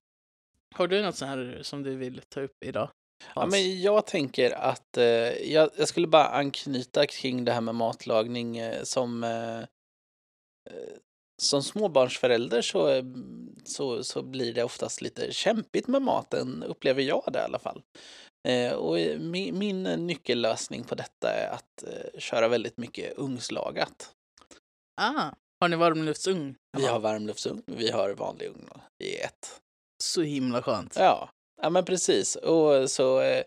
Har 0.76 0.88
du 0.88 1.02
något 1.02 1.16
så 1.16 1.26
här 1.26 1.60
som 1.62 1.84
du 1.84 1.96
vill 1.96 2.22
ta 2.30 2.42
upp 2.42 2.64
idag? 2.66 2.90
Ja, 3.36 3.46
men 3.46 3.82
jag 3.82 4.06
tänker 4.06 4.52
att 4.52 4.98
eh, 4.98 5.04
jag, 5.52 5.70
jag 5.78 5.88
skulle 5.88 6.08
bara 6.08 6.28
anknyta 6.28 7.06
kring 7.06 7.46
det 7.46 7.52
här 7.52 7.62
med 7.62 7.76
matlagning 7.76 8.58
eh, 8.58 8.84
som 8.84 9.24
eh, 9.24 9.60
eh, 10.70 10.98
som 11.42 11.64
småbarnsförälder 11.64 12.62
så, 12.62 12.90
eh, 12.90 13.04
så, 13.64 14.04
så 14.04 14.24
blir 14.24 14.54
det 14.54 14.64
oftast 14.64 15.02
lite 15.02 15.32
kämpigt 15.32 15.88
med 15.88 16.02
maten, 16.02 16.64
upplever 16.64 17.02
jag 17.02 17.30
det 17.34 17.40
i 17.40 17.44
alla 17.44 17.60
fall. 17.60 17.82
Eh, 18.48 18.74
och 18.74 18.95
min, 19.19 19.57
min 19.57 19.83
nyckellösning 19.83 20.83
på 20.83 20.95
detta 20.95 21.33
är 21.33 21.50
att 21.50 21.83
eh, 21.88 22.19
köra 22.19 22.48
väldigt 22.48 22.77
mycket 22.77 23.17
ugnslagat. 23.17 24.12
Ah, 25.01 25.31
har 25.62 25.69
ni 25.69 25.75
varmluftsugn? 25.75 26.55
Vi 26.77 26.86
har 26.86 27.00
varmluftsugn, 27.00 27.63
vi 27.65 27.91
har 27.91 28.10
vanlig 28.10 28.48
ugn 28.48 28.69
i 29.03 29.17
ett. 29.17 29.60
Så 30.03 30.21
himla 30.21 30.62
skönt. 30.62 30.95
Ja, 30.95 31.29
ja 31.62 31.69
men 31.69 31.86
precis. 31.86 32.36
Och 32.36 32.91
så 32.91 33.21
eh, 33.21 33.43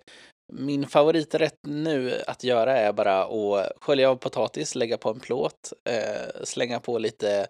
min 0.53 0.87
favoriträtt 0.87 1.59
nu 1.67 2.23
att 2.27 2.45
göra 2.45 2.77
är 2.77 2.93
bara 2.93 3.25
att 3.25 3.73
skölja 3.81 4.11
av 4.11 4.17
potatis, 4.17 4.75
lägga 4.75 4.99
på 4.99 5.11
en 5.11 5.21
plåt, 5.21 5.73
eh, 5.89 6.45
slänga 6.45 6.81
på 6.81 6.99
lite 6.99 7.47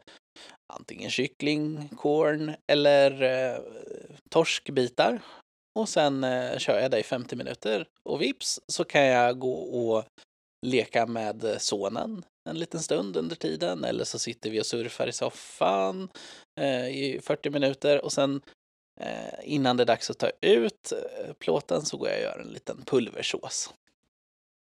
antingen 0.72 1.10
kyckling, 1.10 1.88
korn 1.96 2.54
eller 2.72 3.22
eh, 3.22 3.58
torskbitar. 4.30 5.20
Och 5.75 5.88
sen 5.88 6.25
eh, 6.25 6.59
kör 6.59 6.81
jag 6.81 6.90
det 6.90 6.99
i 6.99 7.02
50 7.02 7.37
minuter. 7.37 7.88
Och 8.02 8.23
vips 8.23 8.61
så 8.66 8.85
kan 8.85 9.04
jag 9.04 9.38
gå 9.38 9.54
och 9.54 10.04
leka 10.66 11.07
med 11.07 11.57
sonen 11.59 12.25
en 12.49 12.59
liten 12.59 12.81
stund 12.81 13.16
under 13.16 13.37
tiden. 13.37 13.85
Eller 13.85 14.04
så 14.04 14.19
sitter 14.19 14.50
vi 14.50 14.61
och 14.61 14.66
surfar 14.66 15.07
i 15.07 15.12
soffan 15.12 16.09
eh, 16.61 16.88
i 16.88 17.21
40 17.23 17.50
minuter 17.50 18.04
och 18.04 18.12
sen 18.12 18.40
Eh, 19.00 19.35
innan 19.43 19.76
det 19.76 19.83
är 19.83 19.87
dags 19.87 20.11
att 20.11 20.19
ta 20.19 20.31
ut 20.40 20.93
eh, 20.93 21.33
plåten 21.33 21.83
så 21.83 21.97
går 21.97 22.09
jag 22.09 22.16
och 22.16 22.23
gör 22.23 22.38
en 22.38 22.52
liten 22.52 22.83
pulversås. 22.85 23.75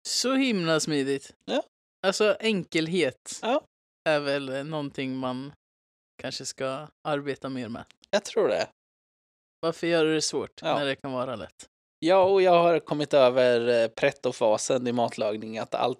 Så 0.08 0.34
himla 0.34 0.79
smidigt. 0.79 1.34
Ja. 1.46 1.64
Alltså 2.08 2.38
enkelhet 2.40 3.40
Ja. 3.42 3.64
är 4.10 4.20
väl 4.20 4.66
någonting 4.68 5.16
man 5.16 5.53
kanske 6.22 6.46
ska 6.46 6.88
arbeta 7.03 7.50
mer 7.50 7.70
med. 7.70 7.86
Jag 8.10 8.25
tror 8.25 8.48
det. 8.48 8.68
Varför 9.68 9.88
gör 9.88 10.06
du 10.06 10.14
det 10.14 10.22
svårt 10.22 10.62
Ja. 10.62 10.80
när 10.80 10.86
det 10.86 10.96
kan 10.96 11.12
vara 11.12 11.36
lätt? 11.36 11.70
Ja, 12.00 12.24
och 12.24 12.42
jag 12.42 12.64
har 12.64 12.80
kommit 12.80 13.14
över 13.14 13.84
eh, 13.84 13.88
pretto-fasen 13.88 14.88
i 14.88 14.92
matlagning, 14.92 15.58
att 15.58 15.75
allt 15.75 16.00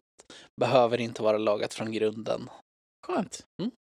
behöver 0.62 1.02
inte 1.02 1.22
vara 1.24 1.38
lagat 1.38 1.74
från 1.74 1.92
grunden. 1.92 2.50
Skönt. 3.08 3.46
Mm. 3.62 3.72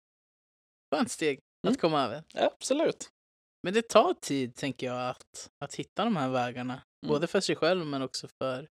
Skönt 0.95 1.11
steg 1.11 1.39
Mm. 1.67 1.73
att 1.73 1.81
komma 1.81 2.05
över. 2.05 2.23
Ja, 2.35 2.51
absolut. 2.55 3.09
Men 3.63 3.75
det 3.75 3.89
tar 3.89 4.15
tid, 4.15 4.55
tänker 4.55 4.87
jag, 4.87 5.11
att, 5.11 5.51
att 5.65 5.75
hitta 5.75 6.05
de 6.05 6.17
här 6.17 6.29
vägarna. 6.31 6.73
Mm. 6.75 7.13
Både 7.13 7.27
för 7.27 7.41
sig 7.41 7.57
själv 7.57 7.87
men 7.87 8.03
också 8.03 8.29
för 8.43 8.69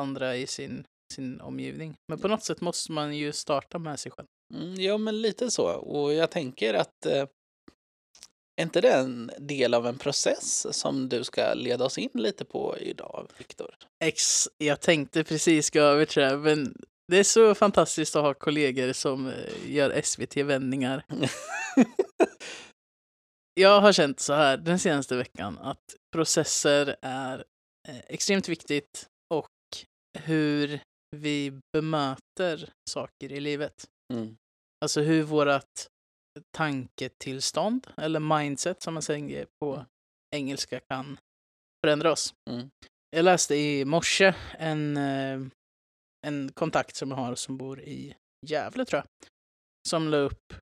andra 0.00 0.36
i 0.36 0.46
sin, 0.46 0.84
sin 1.14 1.40
omgivning. 1.40 1.94
Men 2.08 2.18
på 2.18 2.28
något 2.28 2.44
sätt 2.44 2.60
måste 2.60 2.92
man 2.92 3.16
ju 3.16 3.32
starta 3.32 3.78
med 3.78 4.00
sig 4.00 4.12
själv. 4.12 4.26
Mm, 4.54 4.74
ja, 4.74 4.98
men 4.98 5.20
lite 5.22 5.50
så. 5.50 5.72
Och 5.72 6.12
jag 6.14 6.30
tänker 6.30 6.74
att 6.74 7.06
eh, 7.06 7.26
är 8.56 8.62
inte 8.62 8.80
det 8.80 8.92
en 8.92 9.30
del 9.38 9.74
av 9.74 9.86
en 9.86 9.98
process 9.98 10.66
som 10.76 11.08
du 11.08 11.24
ska 11.24 11.54
leda 11.54 11.84
oss 11.84 11.98
in 11.98 12.10
lite 12.14 12.44
på 12.44 12.76
idag, 12.78 13.28
Viktor? 13.38 13.74
Ex, 14.04 14.48
jag 14.58 14.80
tänkte 14.80 15.24
precis 15.24 15.70
gå 15.70 15.80
över 15.80 16.04
till 16.04 16.22
det 16.22 16.36
men 16.36 16.74
det 17.08 17.18
är 17.18 17.24
så 17.24 17.54
fantastiskt 17.54 18.16
att 18.16 18.22
ha 18.22 18.34
kollegor 18.34 18.92
som 18.92 19.26
eh, 19.26 19.72
gör 19.72 20.00
SVT-vändningar. 20.02 21.04
Jag 23.54 23.80
har 23.80 23.92
känt 23.92 24.20
så 24.20 24.32
här 24.32 24.56
den 24.56 24.78
senaste 24.78 25.16
veckan 25.16 25.58
att 25.58 25.96
processer 26.12 26.96
är 27.02 27.44
eh, 27.88 27.98
extremt 28.08 28.48
viktigt 28.48 29.06
och 29.34 29.48
hur 30.18 30.80
vi 31.16 31.60
bemöter 31.72 32.70
saker 32.90 33.32
i 33.32 33.40
livet. 33.40 33.84
Mm. 34.12 34.36
Alltså 34.84 35.00
hur 35.00 35.22
vårt 35.22 35.88
tanketillstånd, 36.56 37.86
eller 37.96 38.20
mindset 38.20 38.82
som 38.82 38.94
man 38.94 39.02
säger 39.02 39.46
på 39.60 39.86
engelska, 40.34 40.80
kan 40.80 41.18
förändra 41.84 42.12
oss. 42.12 42.34
Mm. 42.50 42.70
Jag 43.10 43.24
läste 43.24 43.54
i 43.54 43.84
morse 43.84 44.34
en, 44.58 44.96
eh, 44.96 45.40
en 46.26 46.52
kontakt 46.52 46.96
som 46.96 47.10
jag 47.10 47.18
har 47.18 47.34
som 47.34 47.56
bor 47.56 47.80
i 47.80 48.14
Gävle, 48.46 48.84
tror 48.84 48.98
jag, 48.98 49.28
som 49.88 50.08
la 50.08 50.16
upp 50.16 50.54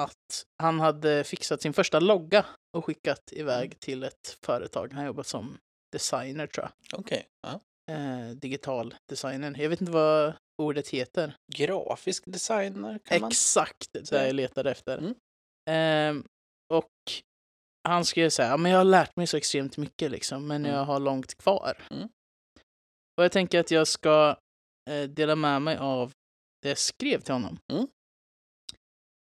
att 0.00 0.44
han 0.62 0.80
hade 0.80 1.24
fixat 1.24 1.62
sin 1.62 1.72
första 1.72 2.00
logga 2.00 2.46
och 2.76 2.84
skickat 2.84 3.32
iväg 3.32 3.80
till 3.80 4.04
ett 4.04 4.38
företag. 4.42 4.92
Han 4.92 5.06
jobbat 5.06 5.26
som 5.26 5.58
designer, 5.92 6.46
tror 6.46 6.64
jag. 6.66 7.00
Okej. 7.00 7.26
Ja. 7.42 7.60
Eh, 7.88 8.28
digital 8.30 8.94
designer. 9.08 9.54
Jag 9.58 9.68
vet 9.70 9.80
inte 9.80 9.92
vad 9.92 10.32
ordet 10.62 10.88
heter. 10.88 11.36
Grafisk 11.54 12.24
designer 12.26 12.98
kan 13.04 13.20
man 13.20 13.30
Exakt 13.30 13.92
det 13.92 14.12
jag 14.26 14.34
letade 14.34 14.70
efter. 14.70 14.98
Mm. 14.98 15.14
Ehm, 15.70 16.24
och 16.74 16.92
han 17.88 18.04
skrev 18.04 18.30
så 18.30 18.42
här, 18.42 18.50
"Ja, 18.50 18.56
men 18.56 18.72
jag 18.72 18.78
har 18.78 18.84
lärt 18.84 19.16
mig 19.16 19.26
så 19.26 19.36
extremt 19.36 19.76
mycket 19.76 20.10
liksom, 20.10 20.46
men 20.46 20.64
Mm. 20.64 20.76
jag 20.76 20.84
har 20.84 21.00
långt 21.00 21.34
kvar. 21.34 21.86
Mm. 21.90 22.08
Och 23.16 23.24
jag 23.24 23.32
tänker 23.32 23.60
att 23.60 23.70
jag 23.70 23.88
ska 23.88 24.36
eh, 24.90 25.02
dela 25.08 25.36
med 25.36 25.62
mig 25.62 25.76
av 25.76 26.12
det 26.62 26.68
jag 26.68 26.78
skrev 26.78 27.20
till 27.20 27.32
honom. 27.34 27.58
Mm. 27.72 27.86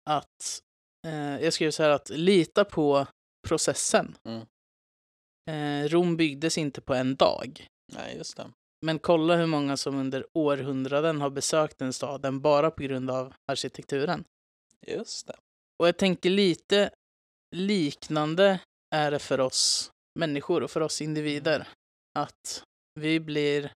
Att 0.09 0.61
eh, 1.07 1.43
jag 1.43 1.53
skrev 1.53 1.71
så 1.71 1.83
här 1.83 1.89
att 1.89 2.09
lita 2.09 2.65
på 2.65 3.07
processen. 3.47 4.15
Mm. 4.23 4.45
Eh, 5.49 5.89
Rom 5.89 6.17
byggdes 6.17 6.57
inte 6.57 6.81
på 6.81 6.93
en 6.93 7.15
dag. 7.15 7.67
Nej, 7.93 8.17
just 8.17 8.37
det. 8.37 8.51
Men 8.85 8.99
kolla 8.99 9.35
hur 9.35 9.45
många 9.45 9.77
som 9.77 9.95
under 9.95 10.25
århundraden 10.33 11.21
har 11.21 11.29
besökt 11.29 11.77
den 11.77 11.93
staden 11.93 12.41
bara 12.41 12.71
på 12.71 12.83
grund 12.83 13.11
av 13.11 13.33
arkitekturen. 13.51 14.23
Just 14.87 15.27
det. 15.27 15.35
Och 15.79 15.87
jag 15.87 15.97
tänker 15.97 16.29
lite 16.29 16.91
liknande 17.55 18.59
är 18.95 19.11
det 19.11 19.19
för 19.19 19.39
oss 19.39 19.91
människor 20.19 20.63
och 20.63 20.71
för 20.71 20.81
oss 20.81 21.01
individer. 21.01 21.67
Att 22.19 22.63
vi 22.99 23.19
blir 23.19 23.71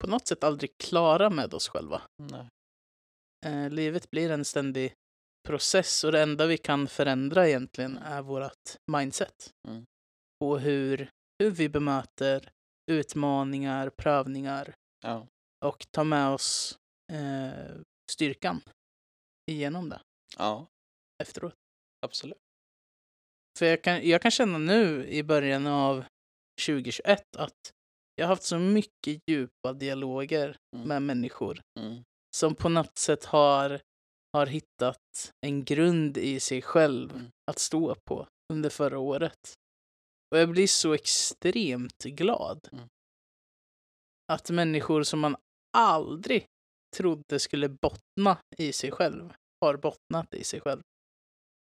på 0.00 0.06
något 0.06 0.26
sätt 0.26 0.44
aldrig 0.44 0.70
klara 0.78 1.30
med 1.30 1.54
oss 1.54 1.68
själva. 1.68 2.02
Eh, 3.46 3.70
livet 3.70 4.10
blir 4.10 4.30
en 4.30 4.44
ständig 4.44 4.92
process 5.48 6.04
och 6.04 6.12
det 6.12 6.22
enda 6.22 6.46
vi 6.46 6.58
kan 6.58 6.88
förändra 6.88 7.48
egentligen 7.48 7.98
är 7.98 8.22
vårt 8.22 8.76
mindset. 8.92 9.50
Mm. 9.68 9.84
På 10.40 10.58
hur, 10.58 11.10
hur 11.38 11.50
vi 11.50 11.68
bemöter 11.68 12.50
utmaningar, 12.90 13.90
prövningar 13.90 14.74
Ja. 15.02 15.26
och 15.64 15.86
ta 15.90 16.04
med 16.04 16.28
oss 16.28 16.78
eh, 17.12 17.76
styrkan 18.12 18.60
igenom 19.50 19.88
det 19.88 20.00
ja, 20.38 20.66
efteråt. 21.22 21.54
absolut. 22.06 22.38
För 23.58 23.66
jag 23.66 23.82
kan, 23.82 24.08
jag 24.08 24.22
kan 24.22 24.30
känna 24.30 24.58
nu 24.58 25.06
i 25.08 25.22
början 25.22 25.66
av 25.66 26.04
2021 26.66 27.36
att 27.36 27.72
jag 28.14 28.24
har 28.26 28.28
haft 28.34 28.42
så 28.42 28.58
mycket 28.58 29.22
djupa 29.30 29.72
dialoger 29.72 30.56
Mm. 30.76 30.88
med 30.88 31.02
människor 31.02 31.60
Mm. 31.80 32.02
som 32.36 32.54
på 32.54 32.68
något 32.68 32.98
sätt 32.98 33.24
har, 33.24 33.80
har 34.32 34.46
hittat 34.46 35.32
en 35.46 35.64
grund 35.64 36.16
i 36.18 36.40
sig 36.40 36.62
själv 36.62 37.10
Mm. 37.10 37.30
att 37.50 37.58
stå 37.58 37.94
på 37.94 38.28
under 38.52 38.70
förra 38.70 38.98
året. 38.98 39.54
Och 40.30 40.38
jag 40.38 40.50
blir 40.50 40.66
så 40.66 40.92
extremt 40.94 42.04
glad. 42.04 42.68
Mm. 42.72 42.88
Att 44.32 44.50
människor 44.50 45.02
som 45.02 45.20
man 45.20 45.36
aldrig 45.76 46.46
trodde 46.96 47.38
skulle 47.38 47.68
bottna 47.68 48.38
i 48.56 48.72
sig 48.72 48.90
själv 48.90 49.32
har 49.60 49.76
bottnat 49.76 50.34
i 50.34 50.44
sig 50.44 50.60
själv. 50.60 50.82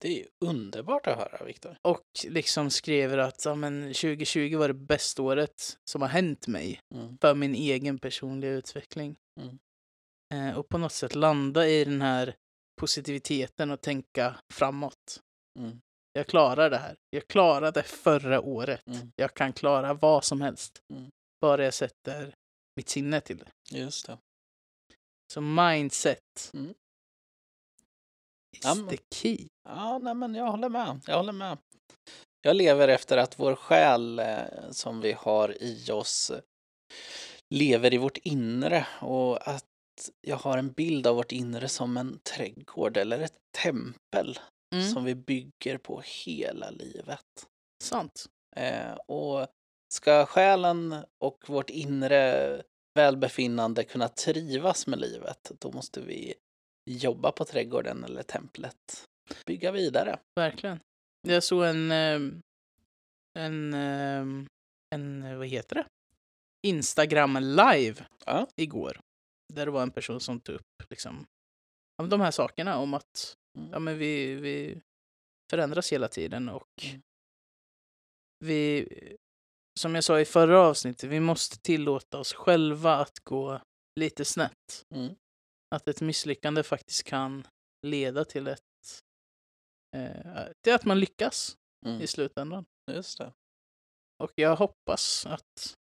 Det 0.01 0.09
är 0.09 0.13
ju 0.19 0.27
underbart 0.45 1.07
att 1.07 1.17
höra, 1.19 1.45
Viktor. 1.45 1.79
Och 1.83 2.05
liksom 2.29 2.71
skriver 2.71 3.19
att 3.19 3.45
ja, 3.45 3.55
men 3.55 3.83
2020 3.83 4.57
var 4.57 4.69
det 4.69 4.75
bästa 4.75 5.23
året 5.23 5.79
som 5.91 6.03
har 6.03 6.09
hänt 6.09 6.47
mig 6.47 6.81
Mm. 6.95 7.19
för 7.21 7.35
min 7.35 7.55
egen 7.55 7.99
personliga 7.99 8.51
utveckling. 8.51 9.17
Mm. 9.41 9.59
Eh, 10.35 10.59
och 10.59 10.69
på 10.69 10.79
något 10.79 10.93
sätt 10.93 11.15
landa 11.15 11.69
i 11.69 11.85
den 11.85 12.03
här 12.03 12.35
positiviteten 12.81 13.71
och 13.71 13.81
tänka 13.81 14.37
framåt. 14.53 15.21
Mm. 15.59 15.81
Jag 16.17 16.27
klarar 16.27 16.71
det 16.71 16.77
här. 16.79 16.97
Jag 17.11 17.27
klarade 17.29 17.83
förra 17.83 18.41
året. 18.41 18.87
Mm. 18.87 19.13
Jag 19.17 19.35
kan 19.35 19.53
klara 19.53 19.95
vad 19.95 20.25
som 20.25 20.41
helst. 20.41 20.83
Mm. 20.93 21.11
Bara 21.41 21.65
jag 21.65 21.75
sätter 21.75 22.35
mitt 22.77 22.89
sinne 22.89 23.21
till 23.21 23.39
det. 23.39 23.79
Just 23.79 24.07
det. 24.07 24.19
Så 25.33 25.41
mindset 25.41 26.51
Mm. 26.55 26.71
is 28.57 28.65
Ja, 28.65 28.75
the 28.91 28.99
key. 29.15 29.47
Ja, 29.69 29.99
nej, 29.99 30.15
men 30.15 30.35
jag 30.35 30.51
håller 30.51 30.69
med. 30.69 31.01
Jag 31.07 31.17
håller 31.17 31.33
med. 31.33 31.59
Jag 32.43 32.57
lever 32.57 32.89
efter 32.89 33.17
att 33.17 33.39
vår 33.39 33.55
själ 33.55 34.19
eh, 34.19 34.71
som 34.71 35.01
vi 35.01 35.13
har 35.13 35.63
i 35.63 35.91
oss 35.91 36.33
lever 37.55 37.95
i 37.95 37.99
vårt 37.99 38.17
inre 38.17 38.87
och 39.01 39.49
att 39.49 39.65
jag 40.21 40.37
har 40.37 40.59
en 40.59 40.73
bild 40.73 41.07
av 41.07 41.17
vårt 41.17 41.33
inre 41.33 41.69
som 41.69 41.97
en 41.97 42.19
trädgård 42.19 42.97
eller 42.97 43.19
ett 43.19 43.37
tempel 43.63 44.39
Mm. 44.75 44.89
som 44.89 45.05
vi 45.05 45.15
bygger 45.15 45.79
på 45.79 46.03
hela 46.05 46.71
livet. 46.71 47.47
Sant. 47.83 48.27
Eh, 48.57 48.93
och 48.95 49.47
ska 49.95 50.27
själen 50.27 51.05
och 51.19 51.45
vårt 51.49 51.71
inre 51.71 52.63
välbefinnande 52.95 53.85
kunna 53.85 54.09
trivas 54.09 54.87
med 54.87 54.99
livet, 55.01 55.53
då 55.61 55.73
måste 55.73 56.01
vi 56.01 56.35
jobba 56.91 57.33
på 57.33 57.45
trädgården 57.45 58.05
eller 58.05 58.23
templet. 58.23 59.05
Bygga 59.47 59.73
vidare. 59.73 60.19
Verkligen. 60.37 60.81
Jag 61.29 61.43
såg 61.45 61.65
en, 61.65 61.91
ehm, 61.91 62.41
en, 63.39 63.75
ehm, 63.75 64.47
en, 64.95 65.39
vad 65.39 65.47
heter 65.47 65.75
det? 65.77 65.87
Instagram 66.67 67.37
live 67.41 68.07
Ja. 68.27 68.47
igår. 68.57 69.01
Där 69.55 69.67
det 69.67 69.73
var 69.73 69.83
en 69.83 69.91
person 69.91 70.21
som 70.21 70.41
tog 70.41 70.55
upp 70.55 70.91
liksom, 70.91 71.27
om 72.03 72.09
de 72.09 72.21
här 72.21 72.31
sakerna 72.31 72.79
om 72.79 72.95
att. 72.95 73.35
Ja, 73.73 73.79
men 73.79 73.99
vi, 73.99 74.35
vi 74.35 74.81
förändras 75.51 75.93
hela 75.93 76.09
tiden 76.09 76.49
och 76.49 76.69
Mm. 76.85 77.03
vi, 78.39 78.89
som 79.81 79.95
jag 79.95 80.05
sa 80.05 80.21
i 80.21 80.25
förra 80.25 80.61
avsnittet, 80.61 81.11
vi 81.11 81.21
måste 81.21 81.59
tillåta 81.61 82.19
oss 82.19 82.33
själva 82.33 82.95
att 82.97 83.19
gå 83.21 83.61
lite 84.01 84.25
snett. 84.25 84.85
Mm. 84.95 85.15
Att 85.75 85.89
ett 85.89 86.01
misslyckande 86.01 86.63
faktiskt 86.63 87.03
kan 87.05 87.47
leda 87.87 88.25
till 88.25 88.47
ett 88.47 88.61
eh, 89.97 90.47
till 90.65 90.75
att 90.75 90.85
man 90.85 91.01
lyckas 91.01 91.57
Mm. 91.87 92.01
i 92.01 92.07
slutändan. 92.07 92.65
Just 92.93 93.19
det. 93.19 93.33
Och 94.23 94.33
jag 94.35 94.57
hoppas 94.57 95.27
att 95.27 95.75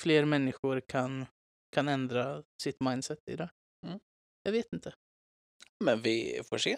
fler 0.00 0.24
människor 0.24 0.80
kan, 0.80 1.26
kan 1.72 1.88
ändra 1.88 2.44
sitt 2.62 2.80
mindset 2.80 3.18
i 3.30 3.36
det. 3.36 3.50
Mm. 3.86 4.00
Jag 4.42 4.52
vet 4.52 4.72
inte. 4.72 4.94
Men 5.84 6.02
vi 6.02 6.40
får 6.48 6.58
se. 6.58 6.76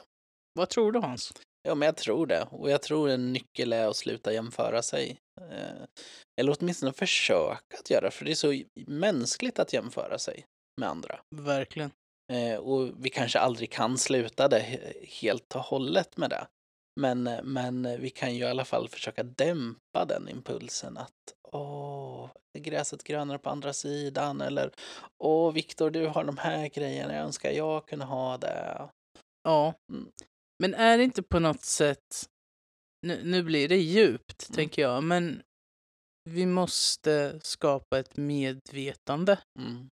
Vad 0.56 0.68
tror 0.68 0.92
du 0.92 0.98
Hans? 0.98 1.32
Ja, 1.62 1.74
men 1.74 1.86
jag 1.86 1.96
tror 1.96 2.26
det. 2.26 2.48
Och 2.50 2.70
jag 2.70 2.82
tror 2.82 3.08
en 3.10 3.32
nyckel 3.32 3.72
är 3.72 3.86
att 3.88 3.96
sluta 3.96 4.32
jämföra 4.32 4.82
sig. 4.82 5.18
Eh, 5.40 5.84
eller 6.40 6.56
åtminstone 6.60 6.92
försöka 6.92 7.78
att 7.80 7.90
göra, 7.90 8.10
för 8.10 8.24
det 8.24 8.30
är 8.30 8.34
så 8.34 8.62
mänskligt 8.86 9.58
att 9.58 9.72
jämföra 9.72 10.18
sig 10.18 10.44
med 10.80 10.88
andra. 10.88 11.20
Verkligen. 11.34 11.90
Eh, 12.32 12.56
och 12.58 12.90
vi 13.04 13.10
kanske 13.10 13.38
aldrig 13.38 13.70
kan 13.70 13.98
sluta 13.98 14.48
det 14.48 14.60
he- 14.60 15.06
helt 15.06 15.54
och 15.56 15.60
hållet 15.60 16.16
med 16.16 16.30
det. 16.30 16.46
Men, 17.00 17.22
men 17.42 18.00
vi 18.00 18.10
kan 18.10 18.34
ju 18.34 18.44
i 18.44 18.48
alla 18.48 18.64
fall 18.64 18.88
försöka 18.88 19.22
dämpa 19.22 20.04
den 20.08 20.28
impulsen 20.28 20.96
att 20.96 21.12
åh, 21.52 22.30
gräset 22.58 23.04
grönare 23.04 23.38
på 23.38 23.50
andra 23.50 23.72
sidan? 23.72 24.40
Eller 24.40 24.70
åh, 25.24 25.52
Viktor, 25.52 25.90
du 25.90 26.06
har 26.06 26.24
de 26.24 26.38
här 26.38 26.68
grejerna, 26.68 27.14
jag 27.14 27.24
önskar 27.24 27.50
jag 27.50 27.86
kunde 27.86 28.04
ha 28.04 28.38
det. 28.38 28.88
Ja. 29.42 29.74
Mm. 29.92 30.10
Men 30.58 30.74
är 30.74 30.98
det 30.98 31.04
inte 31.04 31.22
på 31.22 31.38
något 31.38 31.64
sätt, 31.64 32.28
nu, 33.06 33.20
nu 33.24 33.42
blir 33.42 33.68
det 33.68 33.76
djupt 33.76 34.48
Mm. 34.48 34.54
tänker 34.56 34.82
jag, 34.82 35.02
men 35.04 35.42
vi 36.30 36.46
måste 36.46 37.40
skapa 37.42 37.98
ett 37.98 38.16
medvetande 38.16 39.38
Mm, 39.58 39.88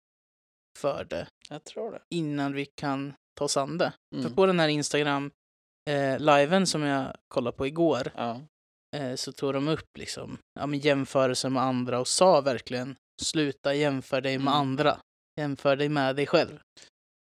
för 0.79 1.03
det 1.03 1.27
jag 1.49 1.63
tror 1.63 1.91
det. 1.91 2.01
innan 2.09 2.53
vi 2.53 2.65
kan 2.65 3.13
ta 3.37 3.45
oss 3.45 3.57
an 3.57 3.77
det. 3.77 3.93
För 4.15 4.19
Mm. 4.21 4.35
på 4.35 4.45
den 4.45 4.59
här 4.59 4.67
Instagram 4.67 5.31
eh, 5.89 6.63
som 6.65 6.81
jag 6.81 7.15
kollade 7.27 7.57
på 7.57 7.67
igår 7.67 8.11
Ja. 8.15 8.41
eh, 8.95 9.15
så 9.15 9.31
tog 9.31 9.53
de 9.53 9.67
upp 9.67 9.97
liksom, 9.97 10.37
ja, 10.59 10.65
men 10.65 10.79
jämförelser 10.79 11.49
med 11.49 11.63
andra 11.63 11.99
och 11.99 12.07
sa 12.07 12.41
verkligen 12.41 12.95
sluta 13.21 13.73
jämföra 13.75 14.21
dig 14.21 14.37
med 14.37 14.41
Mm. 14.41 14.53
andra. 14.53 15.01
Jämför 15.39 15.75
dig 15.75 15.89
med 15.89 16.15
dig 16.15 16.27
själv. 16.27 16.59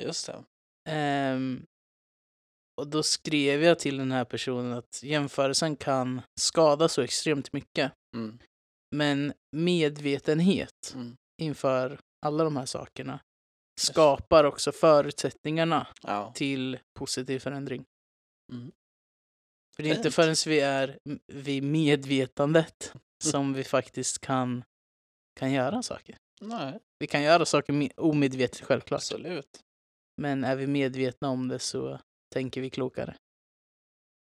Just 0.02 0.26
det. 0.26 0.44
Ehm, 0.88 1.66
och 2.78 2.86
då 2.88 3.02
skrev 3.02 3.62
jag 3.62 3.78
till 3.78 3.96
den 3.96 4.12
här 4.12 4.24
personen 4.24 4.72
att 4.72 5.02
jämförelsen 5.02 5.76
kan 5.76 6.22
skada 6.40 6.88
så 6.88 7.02
extremt 7.02 7.52
mycket. 7.52 7.92
Mm. 8.16 8.38
Men 8.96 9.32
medvetenhet 9.56 10.92
Mm. 10.94 11.16
inför 11.42 11.98
alla 12.26 12.44
de 12.44 12.56
här 12.56 12.66
sakerna 12.66 13.20
skapar 13.80 14.44
också 14.44 14.72
förutsättningarna 14.72 15.86
Ja. 16.02 16.32
till 16.34 16.78
positiv 16.98 17.38
förändring. 17.38 17.84
Mm. 18.52 18.72
För 19.76 19.82
det 19.82 19.90
är 19.90 19.96
inte 19.96 20.10
förrän 20.10 20.34
vi 20.46 20.60
är 20.60 20.98
vid 21.32 21.62
medvetandet 21.62 22.92
som 23.24 23.52
vi 23.54 23.64
faktiskt 23.64 24.18
kan, 24.18 24.64
kan 25.40 25.52
göra 25.52 25.82
saker. 25.82 26.16
Nej, 26.40 26.78
Vi 26.98 27.06
kan 27.06 27.22
göra 27.22 27.44
saker 27.44 27.72
me- 27.72 27.92
omedvetet 27.96 28.60
självklart. 28.60 28.98
absolut. 28.98 29.60
Men 30.20 30.44
är 30.44 30.56
vi 30.56 30.66
medvetna 30.66 31.28
om 31.28 31.48
det 31.48 31.58
så 31.58 32.00
tänker 32.34 32.60
vi 32.60 32.70
klokare. 32.70 33.16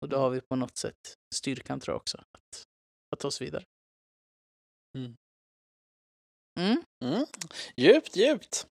Och 0.01 0.09
då 0.09 0.17
har 0.17 0.31
vi 0.31 0.41
på 0.41 0.57
något 0.57 0.77
sätt 0.77 1.15
styrkan 1.35 1.81
tror 1.81 1.93
jag 1.93 2.01
också 2.01 2.19
att, 2.19 2.63
att 3.11 3.21
ta 3.21 3.29
oss 3.29 3.43
vidare. 3.43 3.65
Mm. 4.99 5.17
Mm. 6.61 6.83
Mm. 7.05 7.27
Djupt, 7.77 8.17
djupt. 8.17 8.67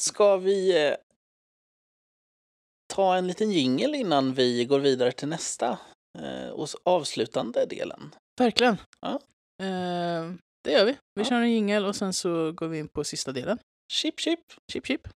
Ska 0.00 0.36
vi 0.36 0.86
eh, 0.88 0.96
ta 2.94 3.16
en 3.16 3.26
liten 3.26 3.50
jingel 3.52 3.94
innan 3.94 4.34
vi 4.34 4.64
går 4.64 4.80
vidare 4.80 5.12
till 5.12 5.28
nästa 5.28 5.78
eh, 6.18 6.48
och 6.48 6.68
avslutande 6.84 7.66
delen? 7.66 8.14
Verkligen. 8.40 8.76
Ja. 9.00 9.20
Eh, 9.62 10.32
det 10.64 10.72
gör 10.72 10.84
vi. 10.84 10.92
Vi 10.92 11.22
Ja. 11.22 11.24
kör 11.24 11.40
en 11.40 11.52
jingel 11.52 11.84
och 11.84 11.96
sen 11.96 12.12
så 12.12 12.52
går 12.52 12.68
vi 12.68 12.78
in 12.78 12.88
på 12.88 13.04
sista 13.04 13.32
delen. 13.32 13.58
Chip, 13.92 14.20
chip. 14.20 14.40
Chip 14.72 14.86
chip. 14.86 15.08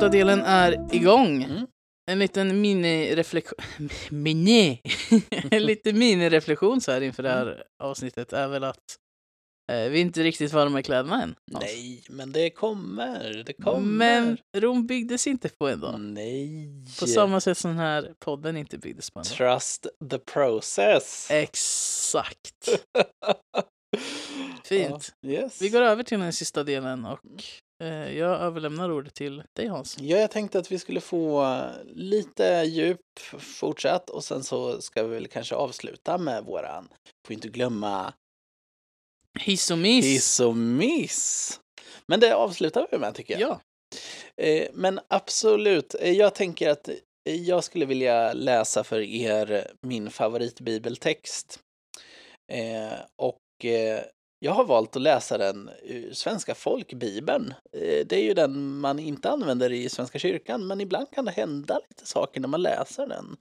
Sista 0.00 0.08
delen 0.08 0.42
är 0.42 0.94
igång. 0.94 1.42
Mm. 1.42 1.66
En 2.10 2.18
liten 2.18 2.60
mini-reflektion. 2.60 3.58
Mini! 4.10 4.80
en 5.50 5.66
liten 5.66 5.98
mini-reflektion 5.98 6.80
så 6.80 6.92
här 6.92 7.00
inför 7.00 7.22
det 7.22 7.28
här 7.28 7.64
avsnittet 7.82 8.32
är 8.32 8.48
väl 8.48 8.64
att 8.64 8.76
eh, 9.72 9.90
vi 9.90 9.98
är 9.98 10.02
inte 10.02 10.22
riktigt 10.22 10.52
varma 10.52 10.80
i 10.80 10.82
kläderna 10.82 11.22
än. 11.22 11.34
Hans. 11.52 11.64
Nej, 11.64 12.04
men 12.08 12.32
det 12.32 12.50
kommer. 12.50 13.42
Det 13.46 13.52
kommer. 13.52 13.80
Men 13.80 14.38
Rom 14.56 14.86
byggdes 14.86 15.26
inte 15.26 15.48
på 15.48 15.68
en 15.68 15.80
dag. 15.80 16.00
Nej. 16.00 16.68
På 17.00 17.06
samma 17.06 17.40
sätt 17.40 17.58
som 17.58 17.70
den 17.70 17.80
här 17.80 18.14
podden 18.18 18.56
inte 18.56 18.78
byggdes 18.78 19.10
på 19.10 19.18
en 19.18 19.24
dag. 19.24 19.36
Trust 19.36 19.86
the 20.10 20.18
process. 20.18 21.28
Exakt. 21.30 22.68
Fint. 24.64 25.14
Ja, 25.20 25.30
yes. 25.30 25.62
Vi 25.62 25.68
går 25.68 25.82
över 25.82 26.02
till 26.02 26.20
den 26.20 26.32
sista 26.32 26.64
delen 26.64 27.04
och 27.04 27.12
eh, 27.12 27.20
jag 27.88 28.40
överlämnar 28.40 28.90
ordet 28.90 29.14
till 29.14 29.42
dig 29.52 29.66
Hans. 29.66 29.96
Ja, 30.00 30.16
jag 30.18 30.30
tänkte 30.30 30.58
att 30.58 30.72
vi 30.72 30.78
skulle 30.78 31.00
få 31.00 31.56
lite 31.86 32.44
djup 32.66 33.00
fortsatt 33.38 34.10
och 34.10 34.24
sen 34.24 34.44
så 34.44 34.80
ska 34.80 35.02
vi 35.02 35.14
väl 35.14 35.26
kanske 35.28 35.54
avsluta 35.54 36.18
med 36.18 36.44
våran, 36.44 36.88
får 37.26 37.34
inte 37.34 37.48
glömma, 37.48 38.12
Hiss 39.40 39.70
och 39.70 39.78
miss. 39.78 40.04
hiss 40.06 40.40
och 40.40 40.56
miss. 40.56 41.60
Men 42.06 42.20
det 42.20 42.34
avslutar 42.34 42.86
vi 42.90 42.98
med 42.98 43.14
tycker 43.14 43.38
jag. 43.38 43.50
Ja. 43.50 43.60
Eh, 44.44 44.68
Men 44.74 45.00
absolut, 45.08 45.94
eh, 46.00 46.12
jag 46.12 46.34
tänker 46.34 46.70
att 46.70 46.88
eh, 46.88 46.94
jag 47.34 47.64
skulle 47.64 47.84
vilja 47.86 48.32
läsa 48.32 48.84
för 48.84 49.00
er 49.00 49.70
min 49.86 50.10
favoritbibeltext. 50.10 51.60
Eh, 52.52 52.98
Och 53.16 53.64
eh, 53.64 54.02
jag 54.42 54.52
har 54.52 54.64
valt 54.64 54.96
att 54.96 55.02
läsa 55.02 55.38
den 55.38 55.70
ur 55.82 56.12
Svenska 56.12 56.54
folkbibeln. 56.54 57.54
Eh, 57.72 58.06
det 58.06 58.12
är 58.12 58.22
ju 58.22 58.34
den 58.34 58.78
man 58.78 58.98
inte 58.98 59.30
använder 59.30 59.72
i 59.72 59.88
Svenska 59.88 60.18
kyrkan, 60.18 60.66
men 60.66 60.80
ibland 60.80 61.10
kan 61.10 61.24
det 61.24 61.30
hända 61.30 61.80
lite 61.88 62.06
saker 62.06 62.40
när 62.40 62.48
man 62.48 62.62
läser 62.62 63.06
den. 63.06 63.36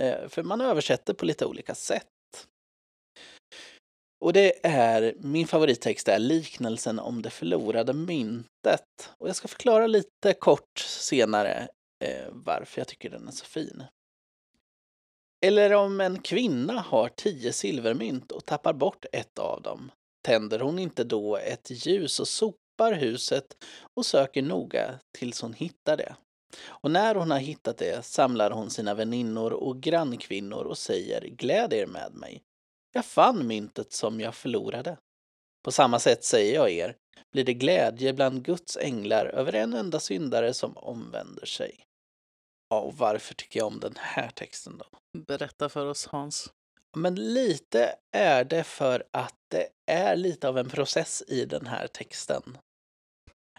Eh, 0.00 0.28
för 0.28 0.42
man 0.42 0.60
översätter 0.60 1.14
på 1.14 1.24
lite 1.24 1.46
olika 1.46 1.74
sätt. 1.74 2.06
Och 4.24 4.32
det 4.32 4.66
är, 4.66 5.14
min 5.18 5.46
favorittext 5.46 6.08
är 6.08 6.18
liknelsen 6.18 6.98
om 6.98 7.22
det 7.22 7.30
förlorade 7.30 7.92
myntet. 7.92 9.10
Och 9.18 9.28
jag 9.28 9.36
ska 9.36 9.48
förklara 9.48 9.86
lite 9.86 10.32
kort 10.38 10.78
senare 10.78 11.68
eh, 12.04 12.28
varför 12.30 12.80
jag 12.80 12.88
tycker 12.88 13.10
den 13.10 13.28
är 13.28 13.32
så 13.32 13.44
fin. 13.44 13.84
Eller 15.46 15.72
om 15.72 16.00
en 16.00 16.18
kvinna 16.18 16.80
har 16.80 17.08
tio 17.08 17.52
silvermynt 17.52 18.32
och 18.32 18.46
tappar 18.46 18.72
bort 18.72 19.04
ett 19.12 19.38
av 19.38 19.62
dem. 19.62 19.90
Tänder 20.22 20.58
hon 20.60 20.78
inte 20.78 21.04
då 21.04 21.36
ett 21.36 21.70
ljus 21.70 22.20
och 22.20 22.28
sopar 22.28 22.92
huset 22.92 23.56
och 23.96 24.06
söker 24.06 24.42
noga 24.42 24.98
tills 25.18 25.42
hon 25.42 25.52
hittar 25.52 25.96
det. 25.96 26.16
Och 26.64 26.90
när 26.90 27.14
hon 27.14 27.30
har 27.30 27.38
hittat 27.38 27.78
det 27.78 28.04
samlar 28.04 28.50
hon 28.50 28.70
sina 28.70 28.94
väninnor 28.94 29.52
och 29.52 29.80
grannkvinnor 29.80 30.64
och 30.64 30.78
säger 30.78 31.20
gläd 31.20 31.72
er 31.72 31.86
med 31.86 32.14
mig. 32.14 32.42
Jag 32.92 33.04
fann 33.04 33.46
myntet 33.46 33.92
som 33.92 34.20
jag 34.20 34.34
förlorade. 34.34 34.96
På 35.64 35.72
samma 35.72 35.98
sätt 35.98 36.24
säger 36.24 36.54
jag 36.54 36.70
er, 36.70 36.96
blir 37.32 37.44
det 37.44 37.54
glädje 37.54 38.12
bland 38.12 38.44
Guds 38.44 38.76
änglar 38.76 39.26
över 39.26 39.52
en 39.52 39.74
enda 39.74 40.00
syndare 40.00 40.54
som 40.54 40.76
omvänder 40.76 41.46
sig. 41.46 41.84
Ja, 42.68 42.80
och 42.80 42.94
varför 42.94 43.34
tycker 43.34 43.60
jag 43.60 43.66
om 43.66 43.80
den 43.80 43.96
här 43.96 44.30
texten 44.30 44.78
då? 44.78 44.84
Berätta 45.18 45.68
för 45.68 45.86
oss 45.86 46.06
Hans. 46.06 46.52
Men 46.96 47.14
lite 47.14 47.94
är 48.16 48.44
det 48.44 48.64
för 48.64 49.04
att 49.10 49.34
det 49.50 49.68
är 49.86 50.16
lite 50.16 50.48
av 50.48 50.58
en 50.58 50.68
process 50.68 51.22
i 51.28 51.44
den 51.44 51.66
här 51.66 51.86
texten. 51.86 52.58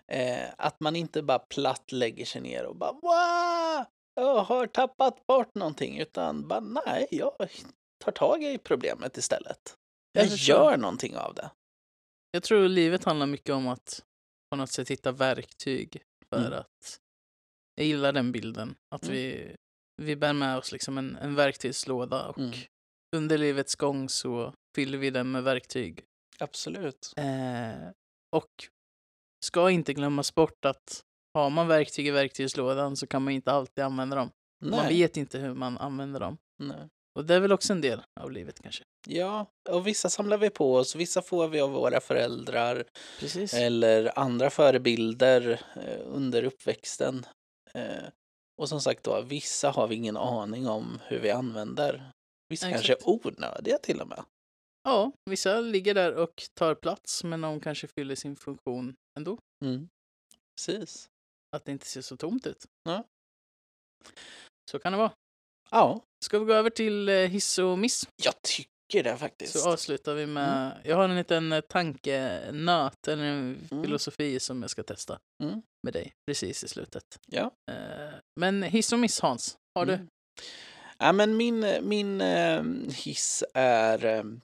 Eh, 0.08 0.50
att 0.58 0.80
man 0.80 0.96
inte 0.96 1.22
bara 1.24 1.40
platt 1.40 1.92
lägger 1.92 2.26
sig 2.26 2.42
ner 2.42 2.66
och 2.66 2.76
bara 2.76 2.92
Wow! 2.92 3.86
Jag 4.16 4.44
har 4.44 4.68
tappat 4.68 5.26
bort 5.28 5.56
någonting, 5.56 6.00
utan 6.00 6.48
bara 6.48 6.60
nej, 6.60 7.08
jag 7.12 7.50
tar 8.04 8.12
tag 8.12 8.44
i 8.44 8.58
problemet 8.58 9.18
istället. 9.18 9.78
Jag 10.12 10.26
Jag 10.26 10.34
gör 10.38 10.78
någonting 10.78 11.18
av 11.18 11.34
det. 11.36 11.52
Jag 12.32 12.44
tror 12.44 12.68
livet 12.68 13.04
handlar 13.04 13.26
mycket 13.28 13.56
om 13.56 13.68
att 13.68 14.04
på 14.50 14.56
något 14.58 14.70
sätt 14.72 14.92
hitta 14.92 15.12
verktyg 15.12 16.04
för 16.30 16.38
Mm. 16.48 16.54
att... 16.60 17.00
Jag 17.76 17.86
gillar 17.86 18.12
den 18.14 18.32
bilden. 18.32 18.76
Att 18.96 19.04
Mm. 19.04 19.16
vi, 19.16 19.56
vi 20.02 20.16
bär 20.16 20.34
med 20.34 20.58
oss 20.58 20.72
liksom 20.72 20.98
en, 20.98 21.16
en 21.16 21.36
verktygslåda 21.36 22.28
och 22.28 22.38
Mm. 22.38 22.52
Under 23.14 23.38
livets 23.38 23.76
gång 23.76 24.10
så 24.10 24.54
fyller 24.76 24.98
vi 24.98 25.10
den 25.10 25.32
med 25.32 25.44
verktyg. 25.44 26.04
Absolut. 26.40 27.14
Eh, 27.18 27.90
och 28.36 28.50
ska 29.46 29.72
inte 29.72 29.94
glömmas 29.94 30.36
bort 30.36 30.66
att 30.66 31.02
har 31.34 31.50
man 31.50 31.68
verktyg 31.68 32.08
i 32.08 32.12
verktygslådan 32.12 32.96
så 32.98 33.08
kan 33.08 33.24
man 33.24 33.34
inte 33.34 33.52
alltid 33.52 33.84
använda 33.84 34.16
dem. 34.16 34.32
Man 34.66 34.80
Nej. 34.86 34.98
vet 34.98 35.18
inte 35.18 35.38
hur 35.40 35.54
man 35.54 35.78
använder 35.78 36.20
dem. 36.20 36.38
nej. 36.60 36.90
Och 37.16 37.26
det 37.26 37.36
är 37.36 37.40
väl 37.40 37.52
också 37.52 37.74
en 37.74 37.82
del 37.82 38.02
av 38.20 38.32
livet 38.32 38.60
kanske. 38.62 38.84
Ja, 39.08 39.46
och 39.70 39.88
vissa 39.88 40.10
samlar 40.10 40.38
vi 40.38 40.50
på 40.50 40.76
oss, 40.76 40.96
vissa 40.96 41.22
får 41.22 41.48
vi 41.48 41.62
av 41.62 41.72
våra 41.72 42.00
föräldrar 42.00 42.84
Precis. 43.20 43.54
eller 43.54 44.20
andra 44.20 44.50
förebilder 44.50 45.62
eh, 45.76 46.00
under 46.06 46.44
uppväxten. 46.44 47.26
Eh, 47.74 48.04
och 48.58 48.70
som 48.70 48.82
sagt 48.82 49.04
då, 49.04 49.22
vissa 49.22 49.70
har 49.70 49.88
vi 49.88 49.96
ingen 49.96 50.18
aning 50.18 50.68
om 50.68 51.00
hur 51.06 51.20
vi 51.20 51.32
använder. 51.32 52.12
Vissa 52.50 52.70
Exakt. 52.70 52.88
kanske 52.88 52.94
är 52.94 53.10
onödiga 53.10 53.78
till 53.78 54.02
och 54.02 54.08
med. 54.08 54.24
Ja, 54.84 55.12
vissa 55.30 55.60
ligger 55.60 55.94
där 55.94 56.14
och 56.16 56.44
tar 56.54 56.76
plats 56.76 57.24
men 57.24 57.42
de 57.42 57.60
kanske 57.60 57.88
fyller 57.88 58.16
sin 58.16 58.36
funktion 58.36 58.96
ändå. 59.18 59.38
Mm. 59.66 59.90
Precis. 60.58 61.10
Att 61.56 61.66
det 61.66 61.72
inte 61.72 61.86
ser 61.86 62.02
så 62.02 62.18
tomt 62.18 62.48
ut. 62.48 62.66
Ja. 62.84 63.04
Så 64.72 64.80
kan 64.80 64.92
det 64.92 64.98
vara. 64.98 65.12
Ja, 65.72 66.02
Ska 66.26 66.40
vi 66.40 66.46
gå 66.46 66.54
över 66.54 66.70
till 66.70 67.10
eh, 67.10 67.16
hiss 67.16 67.58
och 67.58 67.80
miss? 67.80 68.08
jag 68.24 68.34
tycker 68.42 69.04
det 69.04 69.18
faktiskt. 69.18 69.60
Så 69.60 69.70
avslutar 69.74 70.14
vi 70.14 70.26
med... 70.26 70.82
Jag 70.86 70.96
har 70.96 71.04
en 71.10 71.16
liten 71.16 71.52
eh, 71.52 71.62
tankenöt, 71.62 73.08
eller 73.08 73.24
en 73.24 73.68
Mm. 73.72 73.84
filosofi 73.84 74.40
som 74.40 74.62
jag 74.62 74.70
ska 74.72 74.84
testa 74.84 75.20
Mm. 75.44 75.62
med 75.84 75.94
dig 75.94 76.14
precis 76.28 76.64
i 76.64 76.68
slutet. 76.68 77.20
Ja. 77.28 77.52
Eh, 77.72 78.14
Men 78.40 78.64
hiss 78.64 78.94
och 78.94 79.00
miss 79.00 79.20
Hans, 79.20 79.58
har 79.76 79.86
du? 79.86 80.08
Ja, 81.04 81.12
men 81.12 81.38
min, 81.38 81.66
min 81.82 82.22
eh, 82.22 82.64
hiss 82.96 83.44
är 83.54 84.06
ehm, 84.06 84.42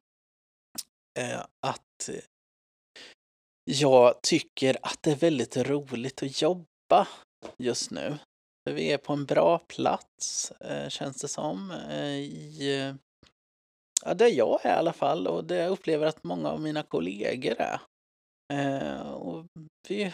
eh, 1.20 1.40
att 1.60 2.10
jag 3.72 4.22
tycker 4.22 4.78
att 4.82 4.98
det 5.02 5.12
är 5.12 5.16
väldigt 5.16 5.58
roligt 5.58 6.24
att 6.24 6.42
jobba 6.42 7.08
just 7.58 7.92
nu. 7.92 8.18
För 8.64 8.74
vi 8.74 8.92
är 8.92 8.98
på 8.98 9.14
en 9.14 9.26
bra 9.26 9.60
plats, 9.60 10.52
eh, 10.52 10.90
känns 10.90 11.22
det 11.22 11.28
som, 11.28 11.72
eh, 11.72 12.16
i 12.16 12.96
ja, 14.06 14.14
där 14.14 14.28
jag 14.28 14.66
är 14.66 14.70
i 14.70 14.80
alla 14.80 14.94
fall 14.94 15.28
och 15.28 15.44
det 15.44 15.56
jag 15.56 15.72
upplever 15.72 16.08
att 16.08 16.24
många 16.24 16.50
av 16.50 16.62
mina 16.62 16.84
kollegor 16.84 17.56
är. 17.60 17.82
Eh, 18.54 19.12
och 19.12 19.46
vi 19.88 20.14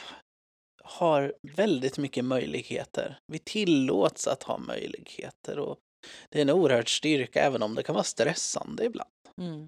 har 0.84 1.34
väldigt 1.42 1.98
mycket 1.98 2.26
möjligheter. 2.26 3.20
Vi 3.28 3.40
tillåts 3.40 4.28
att 4.28 4.44
ha 4.44 4.58
möjligheter 4.58 5.60
och 5.60 5.80
det 6.30 6.40
är 6.40 6.42
en 6.42 6.50
oerhörd 6.50 6.98
styrka 6.98 7.42
även 7.42 7.64
om 7.64 7.76
det 7.76 7.84
kan 7.84 7.96
vara 7.96 8.04
stressande 8.04 8.86
ibland. 8.86 9.10
Mm. 9.38 9.68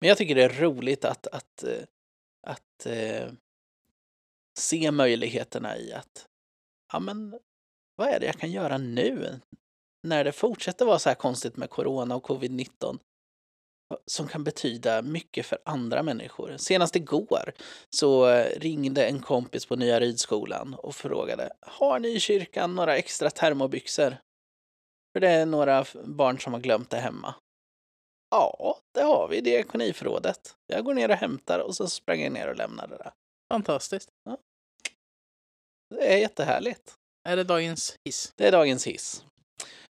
Men 0.00 0.08
jag 0.08 0.18
tycker 0.18 0.34
det 0.34 0.44
är 0.44 0.60
roligt 0.60 1.04
att, 1.04 1.26
att, 1.26 1.62
eh, 1.62 1.82
att 2.46 2.86
eh, 2.86 3.32
se 4.58 4.90
möjligheterna 4.90 5.78
i 5.78 5.92
att, 5.92 6.26
ja 6.92 7.00
men 7.00 7.38
vad 7.96 8.08
är 8.08 8.20
det 8.20 8.26
jag 8.26 8.38
kan 8.38 8.50
göra 8.50 8.78
nu? 8.78 9.40
När 10.06 10.24
det 10.24 10.32
fortsätter 10.32 10.84
vara 10.84 10.98
så 10.98 11.08
här 11.08 11.16
konstigt 11.16 11.56
med 11.56 11.70
corona 11.70 12.16
och 12.16 12.24
covid-19 12.24 12.98
som 14.06 14.28
kan 14.28 14.44
betyda 14.44 15.02
mycket 15.02 15.46
för 15.46 15.58
andra 15.64 16.02
människor. 16.02 16.56
Senast 16.56 16.96
igår 16.96 17.52
så 17.90 18.28
eh, 18.28 18.60
ringde 18.60 19.06
en 19.06 19.20
kompis 19.20 19.66
på 19.66 19.76
Nya 19.76 20.00
Rydskolan 20.00 20.74
och 20.74 20.94
frågade 20.94 21.52
Har 21.60 21.98
ni 21.98 22.08
i 22.08 22.20
kyrkan 22.20 22.74
några 22.74 22.96
extra 22.96 23.30
termobyxor? 23.30 24.16
För 25.16 25.20
det 25.20 25.28
är 25.28 25.46
några 25.46 25.84
barn 26.04 26.38
som 26.38 26.52
har 26.52 26.60
glömt 26.60 26.90
det 26.90 26.96
hemma. 26.96 27.34
Ja, 28.30 28.78
det 28.94 29.02
har 29.02 29.28
vi 29.28 29.36
i 29.36 29.40
diakoniförrådet. 29.40 30.56
Jag 30.66 30.84
går 30.84 30.94
ner 30.94 31.08
och 31.08 31.16
hämtar 31.16 31.58
och 31.58 31.74
så 31.74 31.88
sprang 31.88 32.20
jag 32.20 32.32
ner 32.32 32.48
och 32.48 32.56
lämnade 32.56 32.96
det. 32.96 33.12
Fantastiskt. 33.52 34.08
Det 35.94 36.14
är 36.14 36.18
jättehärligt. 36.18 36.94
Är 37.28 37.36
det 37.36 37.44
dagens 37.44 37.96
hiss? 38.04 38.32
Det 38.36 38.48
är 38.48 38.52
dagens 38.52 38.86
hiss. 38.86 39.24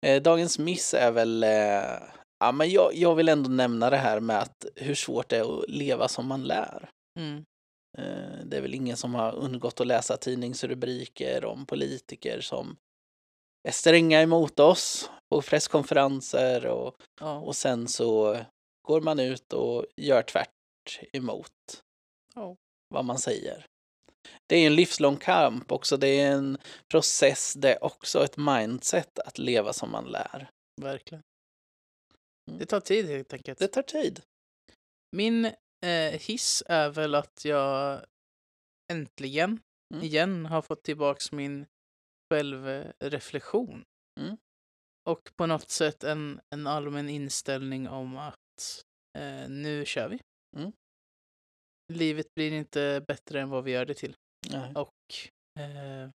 Eh, 0.05 0.21
dagens 0.21 0.59
miss 0.59 0.93
är 0.93 1.11
väl... 1.11 1.43
Eh, 1.43 2.01
ja, 2.39 2.51
men 2.53 2.69
jag, 2.69 2.95
jag 2.95 3.15
vill 3.15 3.29
ändå 3.29 3.49
nämna 3.49 3.89
det 3.89 3.97
här 3.97 4.19
med 4.19 4.39
att 4.39 4.65
hur 4.75 4.95
svårt 4.95 5.29
det 5.29 5.37
är 5.37 5.59
att 5.59 5.69
leva 5.69 6.07
som 6.07 6.27
man 6.27 6.43
lär. 6.43 6.89
Mm. 7.19 7.45
Eh, 7.97 8.45
det 8.45 8.57
är 8.57 8.61
väl 8.61 8.75
ingen 8.75 8.97
som 8.97 9.15
har 9.15 9.35
undgått 9.35 9.81
att 9.81 9.87
läsa 9.87 10.17
tidningsrubriker 10.17 11.45
om 11.45 11.65
politiker 11.65 12.41
som 12.41 12.77
stränga 13.71 14.21
emot 14.21 14.59
oss 14.59 15.09
på 15.29 15.41
presskonferenser 15.41 16.65
och, 16.65 16.95
Ja. 17.19 17.39
och 17.39 17.55
sen 17.55 17.87
så 17.87 18.37
går 18.87 19.01
man 19.01 19.19
ut 19.19 19.53
och 19.53 19.85
gör 20.01 20.21
tvärt 20.21 20.49
emot 21.13 21.51
Ja. 22.35 22.55
vad 22.89 23.05
man 23.05 23.17
säger. 23.19 23.65
Det 24.49 24.55
är 24.55 24.67
en 24.67 24.75
livslång 24.75 25.17
kamp 25.17 25.71
också. 25.71 25.97
Det 25.97 26.07
är 26.07 26.31
en 26.31 26.57
process. 26.91 27.53
Det 27.53 27.73
är 27.73 27.83
också 27.83 28.23
ett 28.23 28.37
mindset 28.37 29.19
att 29.19 29.37
leva 29.37 29.73
som 29.73 29.91
man 29.91 30.05
lär. 30.05 30.49
Verkligen. 30.81 31.23
Mm. 32.49 32.59
Det 32.59 32.65
tar 32.65 32.79
tid 32.79 33.07
helt 33.09 33.33
enkelt. 33.33 33.59
Det 33.59 33.67
tar 33.67 33.81
tid. 33.83 34.21
Min 35.15 35.45
eh, 35.85 36.11
hiss 36.19 36.63
är 36.65 36.89
väl 36.89 37.15
att 37.15 37.45
jag 37.45 38.01
äntligen 38.91 39.59
Mm. 39.93 40.05
igen 40.05 40.45
har 40.45 40.61
fått 40.61 40.83
tillbaks 40.83 41.31
min 41.31 41.65
självreflektion. 42.29 43.85
Mm. 44.19 44.37
Och 45.03 45.31
på 45.35 45.45
något 45.45 45.69
sätt 45.69 46.03
en, 46.03 46.41
en 46.49 46.67
allmän 46.67 47.09
inställning 47.09 47.87
om 47.87 48.17
att 48.17 48.83
eh, 49.17 49.49
nu 49.49 49.85
kör 49.85 50.09
vi. 50.09 50.19
Mm. 50.57 50.71
Livet 51.93 52.35
blir 52.35 52.51
inte 52.51 53.05
bättre 53.07 53.41
än 53.41 53.49
vad 53.49 53.63
vi 53.63 53.71
gör 53.71 53.85
det 53.85 53.93
till. 53.93 54.15
Nej. 54.51 54.73
Och 54.75 54.93
eh, 55.59 56.09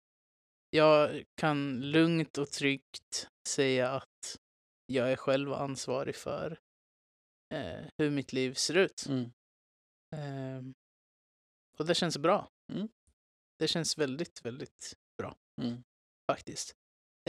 jag 0.70 1.24
kan 1.34 1.80
lugnt 1.80 2.38
och 2.38 2.50
tryggt 2.50 3.28
säga 3.48 3.90
att 3.90 4.36
jag 4.86 5.12
är 5.12 5.16
själv 5.16 5.52
ansvarig 5.52 6.16
för 6.16 6.58
eh, 7.54 7.84
hur 7.98 8.10
mitt 8.10 8.32
liv 8.32 8.54
ser 8.54 8.76
ut. 8.76 9.06
Mm. 9.08 9.32
Ehm, 10.16 10.74
och 11.78 11.86
det 11.86 11.94
känns 11.94 12.18
bra. 12.18 12.48
Mm. 12.72 12.88
Det 13.58 13.68
känns 13.68 13.98
väldigt, 13.98 14.44
väldigt 14.44 14.94
bra 15.18 15.36
Mm. 15.60 15.82
Faktiskt. 16.34 16.72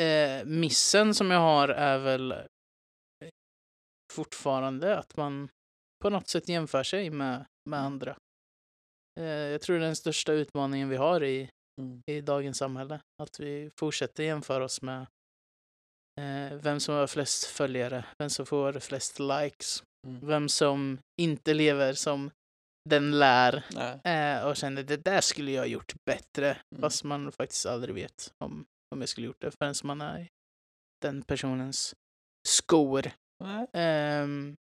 Eh, 0.01 0.45
missen 0.45 1.13
som 1.15 1.31
jag 1.31 1.39
har 1.39 1.67
är 1.69 1.97
väl 1.97 2.31
eh, 2.31 2.37
fortfarande 4.13 4.97
att 4.97 5.17
man 5.17 5.49
på 6.03 6.09
något 6.09 6.27
sätt 6.27 6.49
jämför 6.49 6.83
sig 6.83 7.09
med, 7.09 7.45
med 7.69 7.79
Mm. 7.79 7.85
andra. 7.93 8.17
Eh, 9.19 9.25
jag 9.25 9.61
tror 9.61 9.75
det 9.77 9.81
är 9.83 9.85
den 9.85 9.95
största 9.95 10.31
utmaningen 10.33 10.89
vi 10.89 10.95
har 10.97 11.23
i, 11.23 11.49
Mm. 11.81 12.01
i 12.07 12.21
dagens 12.21 12.57
samhälle. 12.57 13.01
Att 13.23 13.39
vi 13.39 13.71
fortsätter 13.79 14.23
jämföra 14.23 14.63
oss 14.63 14.81
med 14.81 15.01
eh, 16.19 16.53
vem 16.57 16.79
som 16.79 16.95
har 16.95 17.07
flest 17.07 17.43
följare, 17.45 18.05
vem 18.19 18.29
som 18.29 18.45
får 18.45 18.79
flest 18.79 19.19
likes, 19.19 19.83
Mm. 20.07 20.27
vem 20.27 20.49
som 20.49 20.99
inte 21.21 21.53
lever 21.53 21.93
som 21.93 22.31
den 22.89 23.19
lär 23.19 23.63
eh, 24.03 24.47
och 24.47 24.55
känner 24.57 24.83
det 24.83 24.97
där 24.97 25.21
skulle 25.21 25.51
jag 25.51 25.61
ha 25.61 25.67
gjort 25.67 25.93
bättre. 26.05 26.47
Mm. 26.51 26.81
Fast 26.81 27.03
man 27.03 27.31
faktiskt 27.31 27.65
aldrig 27.65 27.95
vet 27.95 28.33
om, 28.43 28.65
om 28.91 29.01
jag 29.01 29.09
skulle 29.09 29.27
gjort 29.27 29.41
det 29.41 29.51
förrän 29.51 29.75
man 29.83 30.01
är 30.01 30.19
i 30.19 30.27
den 31.01 31.21
personens 31.23 31.93
skor. 32.47 33.11
Ehm, 33.73 34.55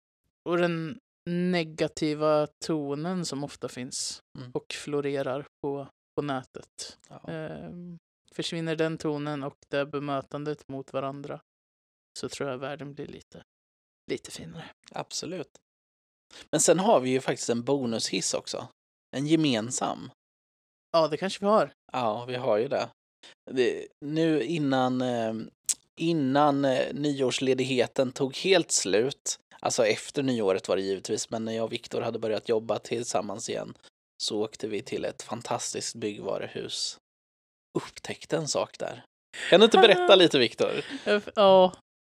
och 0.49 0.57
den 0.59 0.99
negativa 1.31 2.47
tonen 2.65 3.25
som 3.27 3.45
ofta 3.45 3.69
finns 3.69 4.21
Mm. 4.39 4.51
och 4.55 4.73
florerar 4.73 5.47
på, 5.63 5.89
på 6.17 6.23
nätet. 6.23 6.99
Ja. 7.09 7.29
Ehm, 7.29 7.99
försvinner 8.33 8.77
den 8.77 8.99
tonen 8.99 9.43
och 9.43 9.57
det 9.71 9.87
bemötandet 9.87 10.69
mot 10.69 10.93
varandra 10.93 11.41
så 12.19 12.29
tror 12.29 12.51
jag 12.51 12.59
världen 12.59 12.95
blir 12.95 13.07
lite, 13.07 13.43
lite 14.11 14.31
finare. 14.31 14.71
Absolut. 14.93 15.59
Men 16.51 16.61
sen 16.61 16.79
har 16.79 17.01
vi 17.01 17.11
ju 17.11 17.21
faktiskt 17.21 17.51
en 17.51 17.65
bonushiss 17.65 18.35
också. 18.35 18.69
En 19.17 19.27
gemensam. 19.27 20.11
Ja, 20.93 21.09
det 21.09 21.17
kanske 21.17 21.41
vi 21.41 21.47
har. 21.47 21.73
Ja, 21.93 22.25
vi 22.25 22.35
har 22.35 22.57
ju 22.59 22.69
det. 22.69 22.89
Nu 24.01 24.43
innan, 24.43 25.01
eh, 25.01 25.35
innan 25.97 26.65
eh, 26.65 26.95
nyårsledigheten 26.95 28.13
tog 28.13 28.37
helt 28.37 28.71
slut, 28.71 29.39
alltså 29.61 29.87
efter 29.87 30.23
nyåret 30.23 30.69
var 30.69 30.77
det 30.77 30.83
givetvis, 30.83 31.31
men 31.31 31.45
när 31.45 31.53
jag 31.53 31.65
och 31.65 31.73
Viktor 31.73 32.01
hade 32.01 32.19
börjat 32.19 32.49
jobba 32.49 32.79
tillsammans 32.79 33.49
igen 33.49 33.75
så 34.23 34.43
åkte 34.43 34.69
vi 34.69 34.83
till 34.83 35.05
ett 35.05 35.23
fantastiskt 35.23 35.95
byggvaruhus. 35.95 36.99
Upptäckte 37.79 38.37
en 38.37 38.49
sak 38.49 38.79
där. 38.79 39.05
Kan 39.51 39.61
du 39.61 39.65
inte 39.65 39.79
berätta 39.79 40.17
lite 40.17 40.39
Viktor? 40.39 40.71
Ja, 41.35 41.73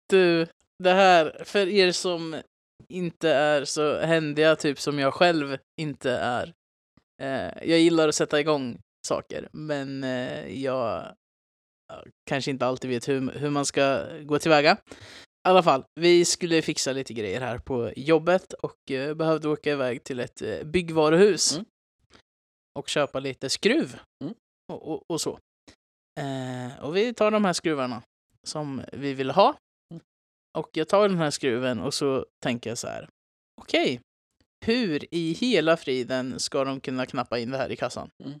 du, 0.08 0.46
det 0.82 0.92
här, 0.92 1.42
för 1.44 1.68
er 1.68 1.92
som 1.92 2.42
inte 2.88 3.30
är 3.30 3.64
så 3.64 4.00
händiga, 4.00 4.56
typ 4.56 4.80
som 4.80 4.98
jag 4.98 5.14
själv 5.14 5.58
inte 5.80 6.10
är. 6.10 6.52
Eh, 7.22 7.68
jag 7.68 7.78
gillar 7.78 8.08
att 8.08 8.14
sätta 8.14 8.40
igång 8.40 8.78
saker, 9.06 9.48
men 9.52 10.04
eh, 10.04 10.62
jag 10.62 11.14
ja, 11.88 12.04
kanske 12.26 12.50
inte 12.50 12.66
alltid 12.66 12.90
vet 12.90 13.08
hur, 13.08 13.30
hur 13.30 13.50
man 13.50 13.66
ska 13.66 14.04
gå 14.22 14.38
tillväga. 14.38 14.76
I 15.48 15.50
alla 15.50 15.62
fall, 15.62 15.84
vi 15.94 16.24
skulle 16.24 16.62
fixa 16.62 16.92
lite 16.92 17.14
grejer 17.14 17.40
här 17.40 17.58
på 17.58 17.92
jobbet 17.96 18.52
och 18.52 18.90
eh, 18.90 19.14
behövde 19.14 19.48
åka 19.48 19.72
iväg 19.72 20.04
till 20.04 20.20
ett 20.20 20.42
eh, 20.42 20.64
byggvaruhus 20.64 21.52
Mm. 21.52 21.64
och 22.78 22.88
köpa 22.88 23.20
lite 23.20 23.50
skruv 23.50 24.00
Mm. 24.24 24.34
och, 24.72 24.88
och, 24.92 25.02
och 25.08 25.20
så. 25.20 25.38
Eh, 26.20 26.78
och 26.84 26.96
vi 26.96 27.14
tar 27.14 27.30
de 27.30 27.44
här 27.44 27.52
skruvarna 27.52 28.02
som 28.46 28.82
vi 28.92 29.14
vill 29.14 29.30
ha. 29.30 29.56
Mm. 29.90 30.02
Och 30.58 30.70
jag 30.72 30.88
tar 30.88 31.08
den 31.08 31.18
här 31.18 31.30
skruven 31.30 31.80
och 31.80 31.94
så 31.94 32.26
tänker 32.42 32.70
jag 32.70 32.78
så 32.78 32.88
här. 32.88 33.08
Okej, 33.60 34.00
hur 34.66 35.14
i 35.14 35.32
hela 35.32 35.76
friden 35.76 36.40
ska 36.40 36.64
de 36.64 36.80
kunna 36.80 37.06
knappa 37.06 37.38
in 37.38 37.50
det 37.50 37.58
här 37.58 37.72
i 37.72 37.76
kassan? 37.76 38.10
Mm. 38.24 38.40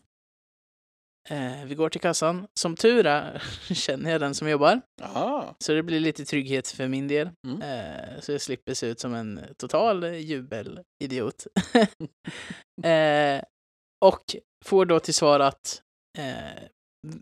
Eh, 1.30 1.64
vi 1.64 1.74
går 1.74 1.88
till 1.88 2.00
kassan. 2.00 2.46
Som 2.60 2.76
tur 2.76 3.06
är 3.06 3.42
känner 3.74 4.10
jag 4.10 4.20
den 4.20 4.34
som 4.34 4.48
jobbar. 4.48 4.80
Ja, 5.00 5.54
Så 5.58 5.72
det 5.72 5.82
blir 5.82 6.00
lite 6.00 6.24
trygghet 6.24 6.68
för 6.68 6.88
min 6.88 7.08
del. 7.08 7.30
Mm. 7.46 7.62
Eh, 7.62 8.20
så 8.20 8.32
jag 8.32 8.40
slipper 8.40 8.74
se 8.74 8.86
ut 8.86 9.00
som 9.00 9.14
en 9.14 9.40
total 9.56 10.04
jubelidiot. 10.04 11.46
eh, 12.84 13.42
och 14.04 14.36
får 14.64 14.86
då 14.86 15.00
till 15.00 15.14
svar 15.14 15.40
att 15.40 15.82
eh, 16.18 16.62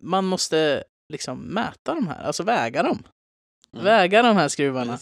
man 0.00 0.24
måste 0.24 0.84
liksom 1.12 1.40
mäta 1.40 1.94
de 1.94 2.08
här, 2.08 2.24
alltså 2.24 2.42
väga 2.42 2.82
dem. 2.82 3.02
Mm. 3.72 3.84
Väga 3.84 4.22
de 4.22 4.36
här 4.36 4.48
skruvarna. 4.48 4.98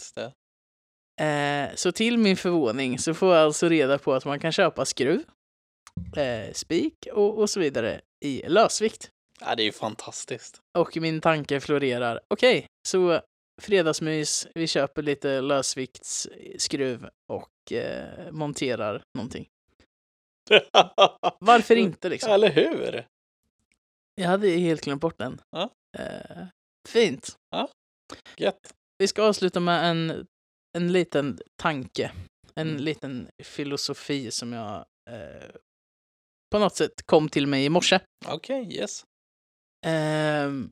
Eh, 1.21 1.75
så 1.75 1.91
till 1.91 2.17
min 2.17 2.37
förvåning 2.37 2.99
så 2.99 3.13
får 3.13 3.35
jag 3.35 3.45
alltså 3.45 3.69
reda 3.69 3.97
på 3.97 4.13
att 4.13 4.25
man 4.25 4.39
kan 4.39 4.51
köpa 4.51 4.85
skruv, 4.85 5.23
eh, 6.17 6.53
spik 6.53 7.07
och, 7.13 7.37
och 7.37 7.49
så 7.49 7.59
vidare 7.59 8.01
i 8.25 8.43
lösvikt. 8.49 9.09
Ja, 9.39 9.55
det 9.55 9.63
är 9.63 9.65
ju 9.65 9.71
fantastiskt. 9.71 10.59
Och 10.77 10.97
min 10.97 11.21
tanke 11.21 11.59
florerar. 11.59 12.19
Okej, 12.27 12.65
så 12.87 13.21
fredagsmys, 13.61 14.47
vi 14.55 14.67
köper 14.67 15.01
lite 15.01 15.41
lösviktsskruv 15.41 17.09
och 17.33 17.71
eh, 17.71 18.31
monterar 18.31 19.03
någonting. 19.17 19.47
Varför 21.39 21.75
inte 21.75 22.09
liksom? 22.09 22.31
Eller 22.31 22.49
hur? 22.51 23.07
Jag 24.15 24.27
hade 24.29 24.49
helt 24.49 24.81
glömt 24.81 25.01
bort 25.01 25.17
den. 25.17 25.41
Ja. 25.51 25.69
Eh, 25.97 26.45
fint. 26.89 27.35
Gött. 28.37 28.73
Vi 28.97 29.07
ska 29.07 29.23
avsluta 29.23 29.59
med 29.59 29.89
en, 29.89 30.27
en 30.77 30.91
liten 30.91 31.39
tanke. 31.61 32.11
En 32.55 32.69
Mm. 32.69 32.81
liten 32.83 33.27
filosofi 33.43 34.31
som 34.31 34.53
jag 34.53 34.85
eh, 35.09 35.49
på 36.51 36.59
något 36.59 36.75
sätt 36.75 37.05
kom 37.05 37.29
till 37.29 37.47
mig 37.47 37.65
i 37.65 37.69
morse. 37.69 37.99
Okej, 38.27 38.75
yes. 38.77 39.03
Ehm, 39.85 40.69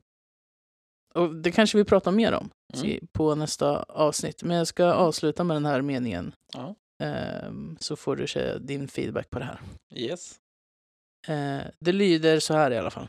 och 1.14 1.34
det 1.34 1.50
kanske 1.52 1.78
vi 1.78 1.84
pratar 1.84 2.10
mer 2.12 2.32
om 2.32 2.50
Mm. 2.84 3.06
på 3.12 3.34
nästa 3.34 3.82
avsnitt. 3.82 4.42
Men 4.42 4.56
jag 4.56 4.66
ska 4.66 4.84
avsluta 4.92 5.44
med 5.44 5.56
den 5.56 5.66
här 5.66 5.82
meningen. 5.82 6.32
Ja. 6.52 6.74
Ehm, 7.02 7.76
så 7.80 7.96
får 7.96 8.16
du 8.16 8.26
säga 8.26 8.58
din 8.58 8.88
feedback 8.88 9.30
på 9.30 9.38
det 9.38 9.44
här. 9.44 9.60
Yes. 9.94 10.36
Eh, 11.28 11.62
det 11.80 11.92
lyder 11.92 12.40
så 12.40 12.54
här 12.54 12.70
i 12.70 12.78
alla 12.78 12.90
fall. 12.90 13.08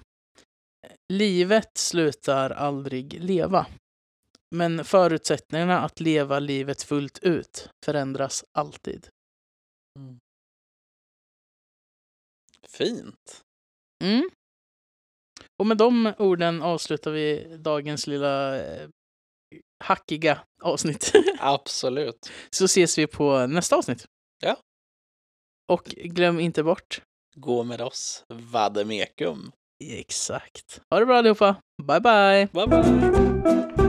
Livet 1.13 1.77
slutar 1.77 2.49
aldrig 2.49 3.23
leva. 3.23 3.67
Men 4.55 4.85
förutsättningarna 4.85 5.79
att 5.81 5.99
leva 5.99 6.39
livet 6.39 6.83
fullt 6.83 7.19
ut 7.19 7.69
förändras 7.85 8.43
alltid. 8.57 9.07
Mm. 9.99 10.19
Fint. 12.77 13.41
Mm. 14.03 14.29
Och 15.59 15.67
med 15.67 15.77
de 15.77 16.13
orden 16.17 16.61
avslutar 16.61 17.11
vi 17.11 17.57
dagens 17.57 18.07
lilla 18.07 18.57
eh, 18.57 18.89
hackiga 19.83 20.39
avsnitt. 20.61 21.11
Absolut. 21.39 22.31
Så 22.49 22.65
ses 22.65 22.97
vi 22.97 23.07
på 23.07 23.47
nästa 23.47 23.75
avsnitt. 23.75 24.05
Ja. 24.43 24.57
Och 25.71 25.83
glöm 25.83 26.39
inte 26.39 26.63
bort. 26.63 27.01
Gå 27.35 27.63
med 27.63 27.81
oss. 27.81 28.23
Vademekum. 28.29 29.51
Exakt. 29.83 30.81
Ha 30.89 30.99
det 30.99 31.05
bra 31.05 31.17
allihopa. 31.17 31.55
Bye 31.83 31.99
bye. 31.99 32.47
Bye 32.53 32.67
bye. 32.67 33.84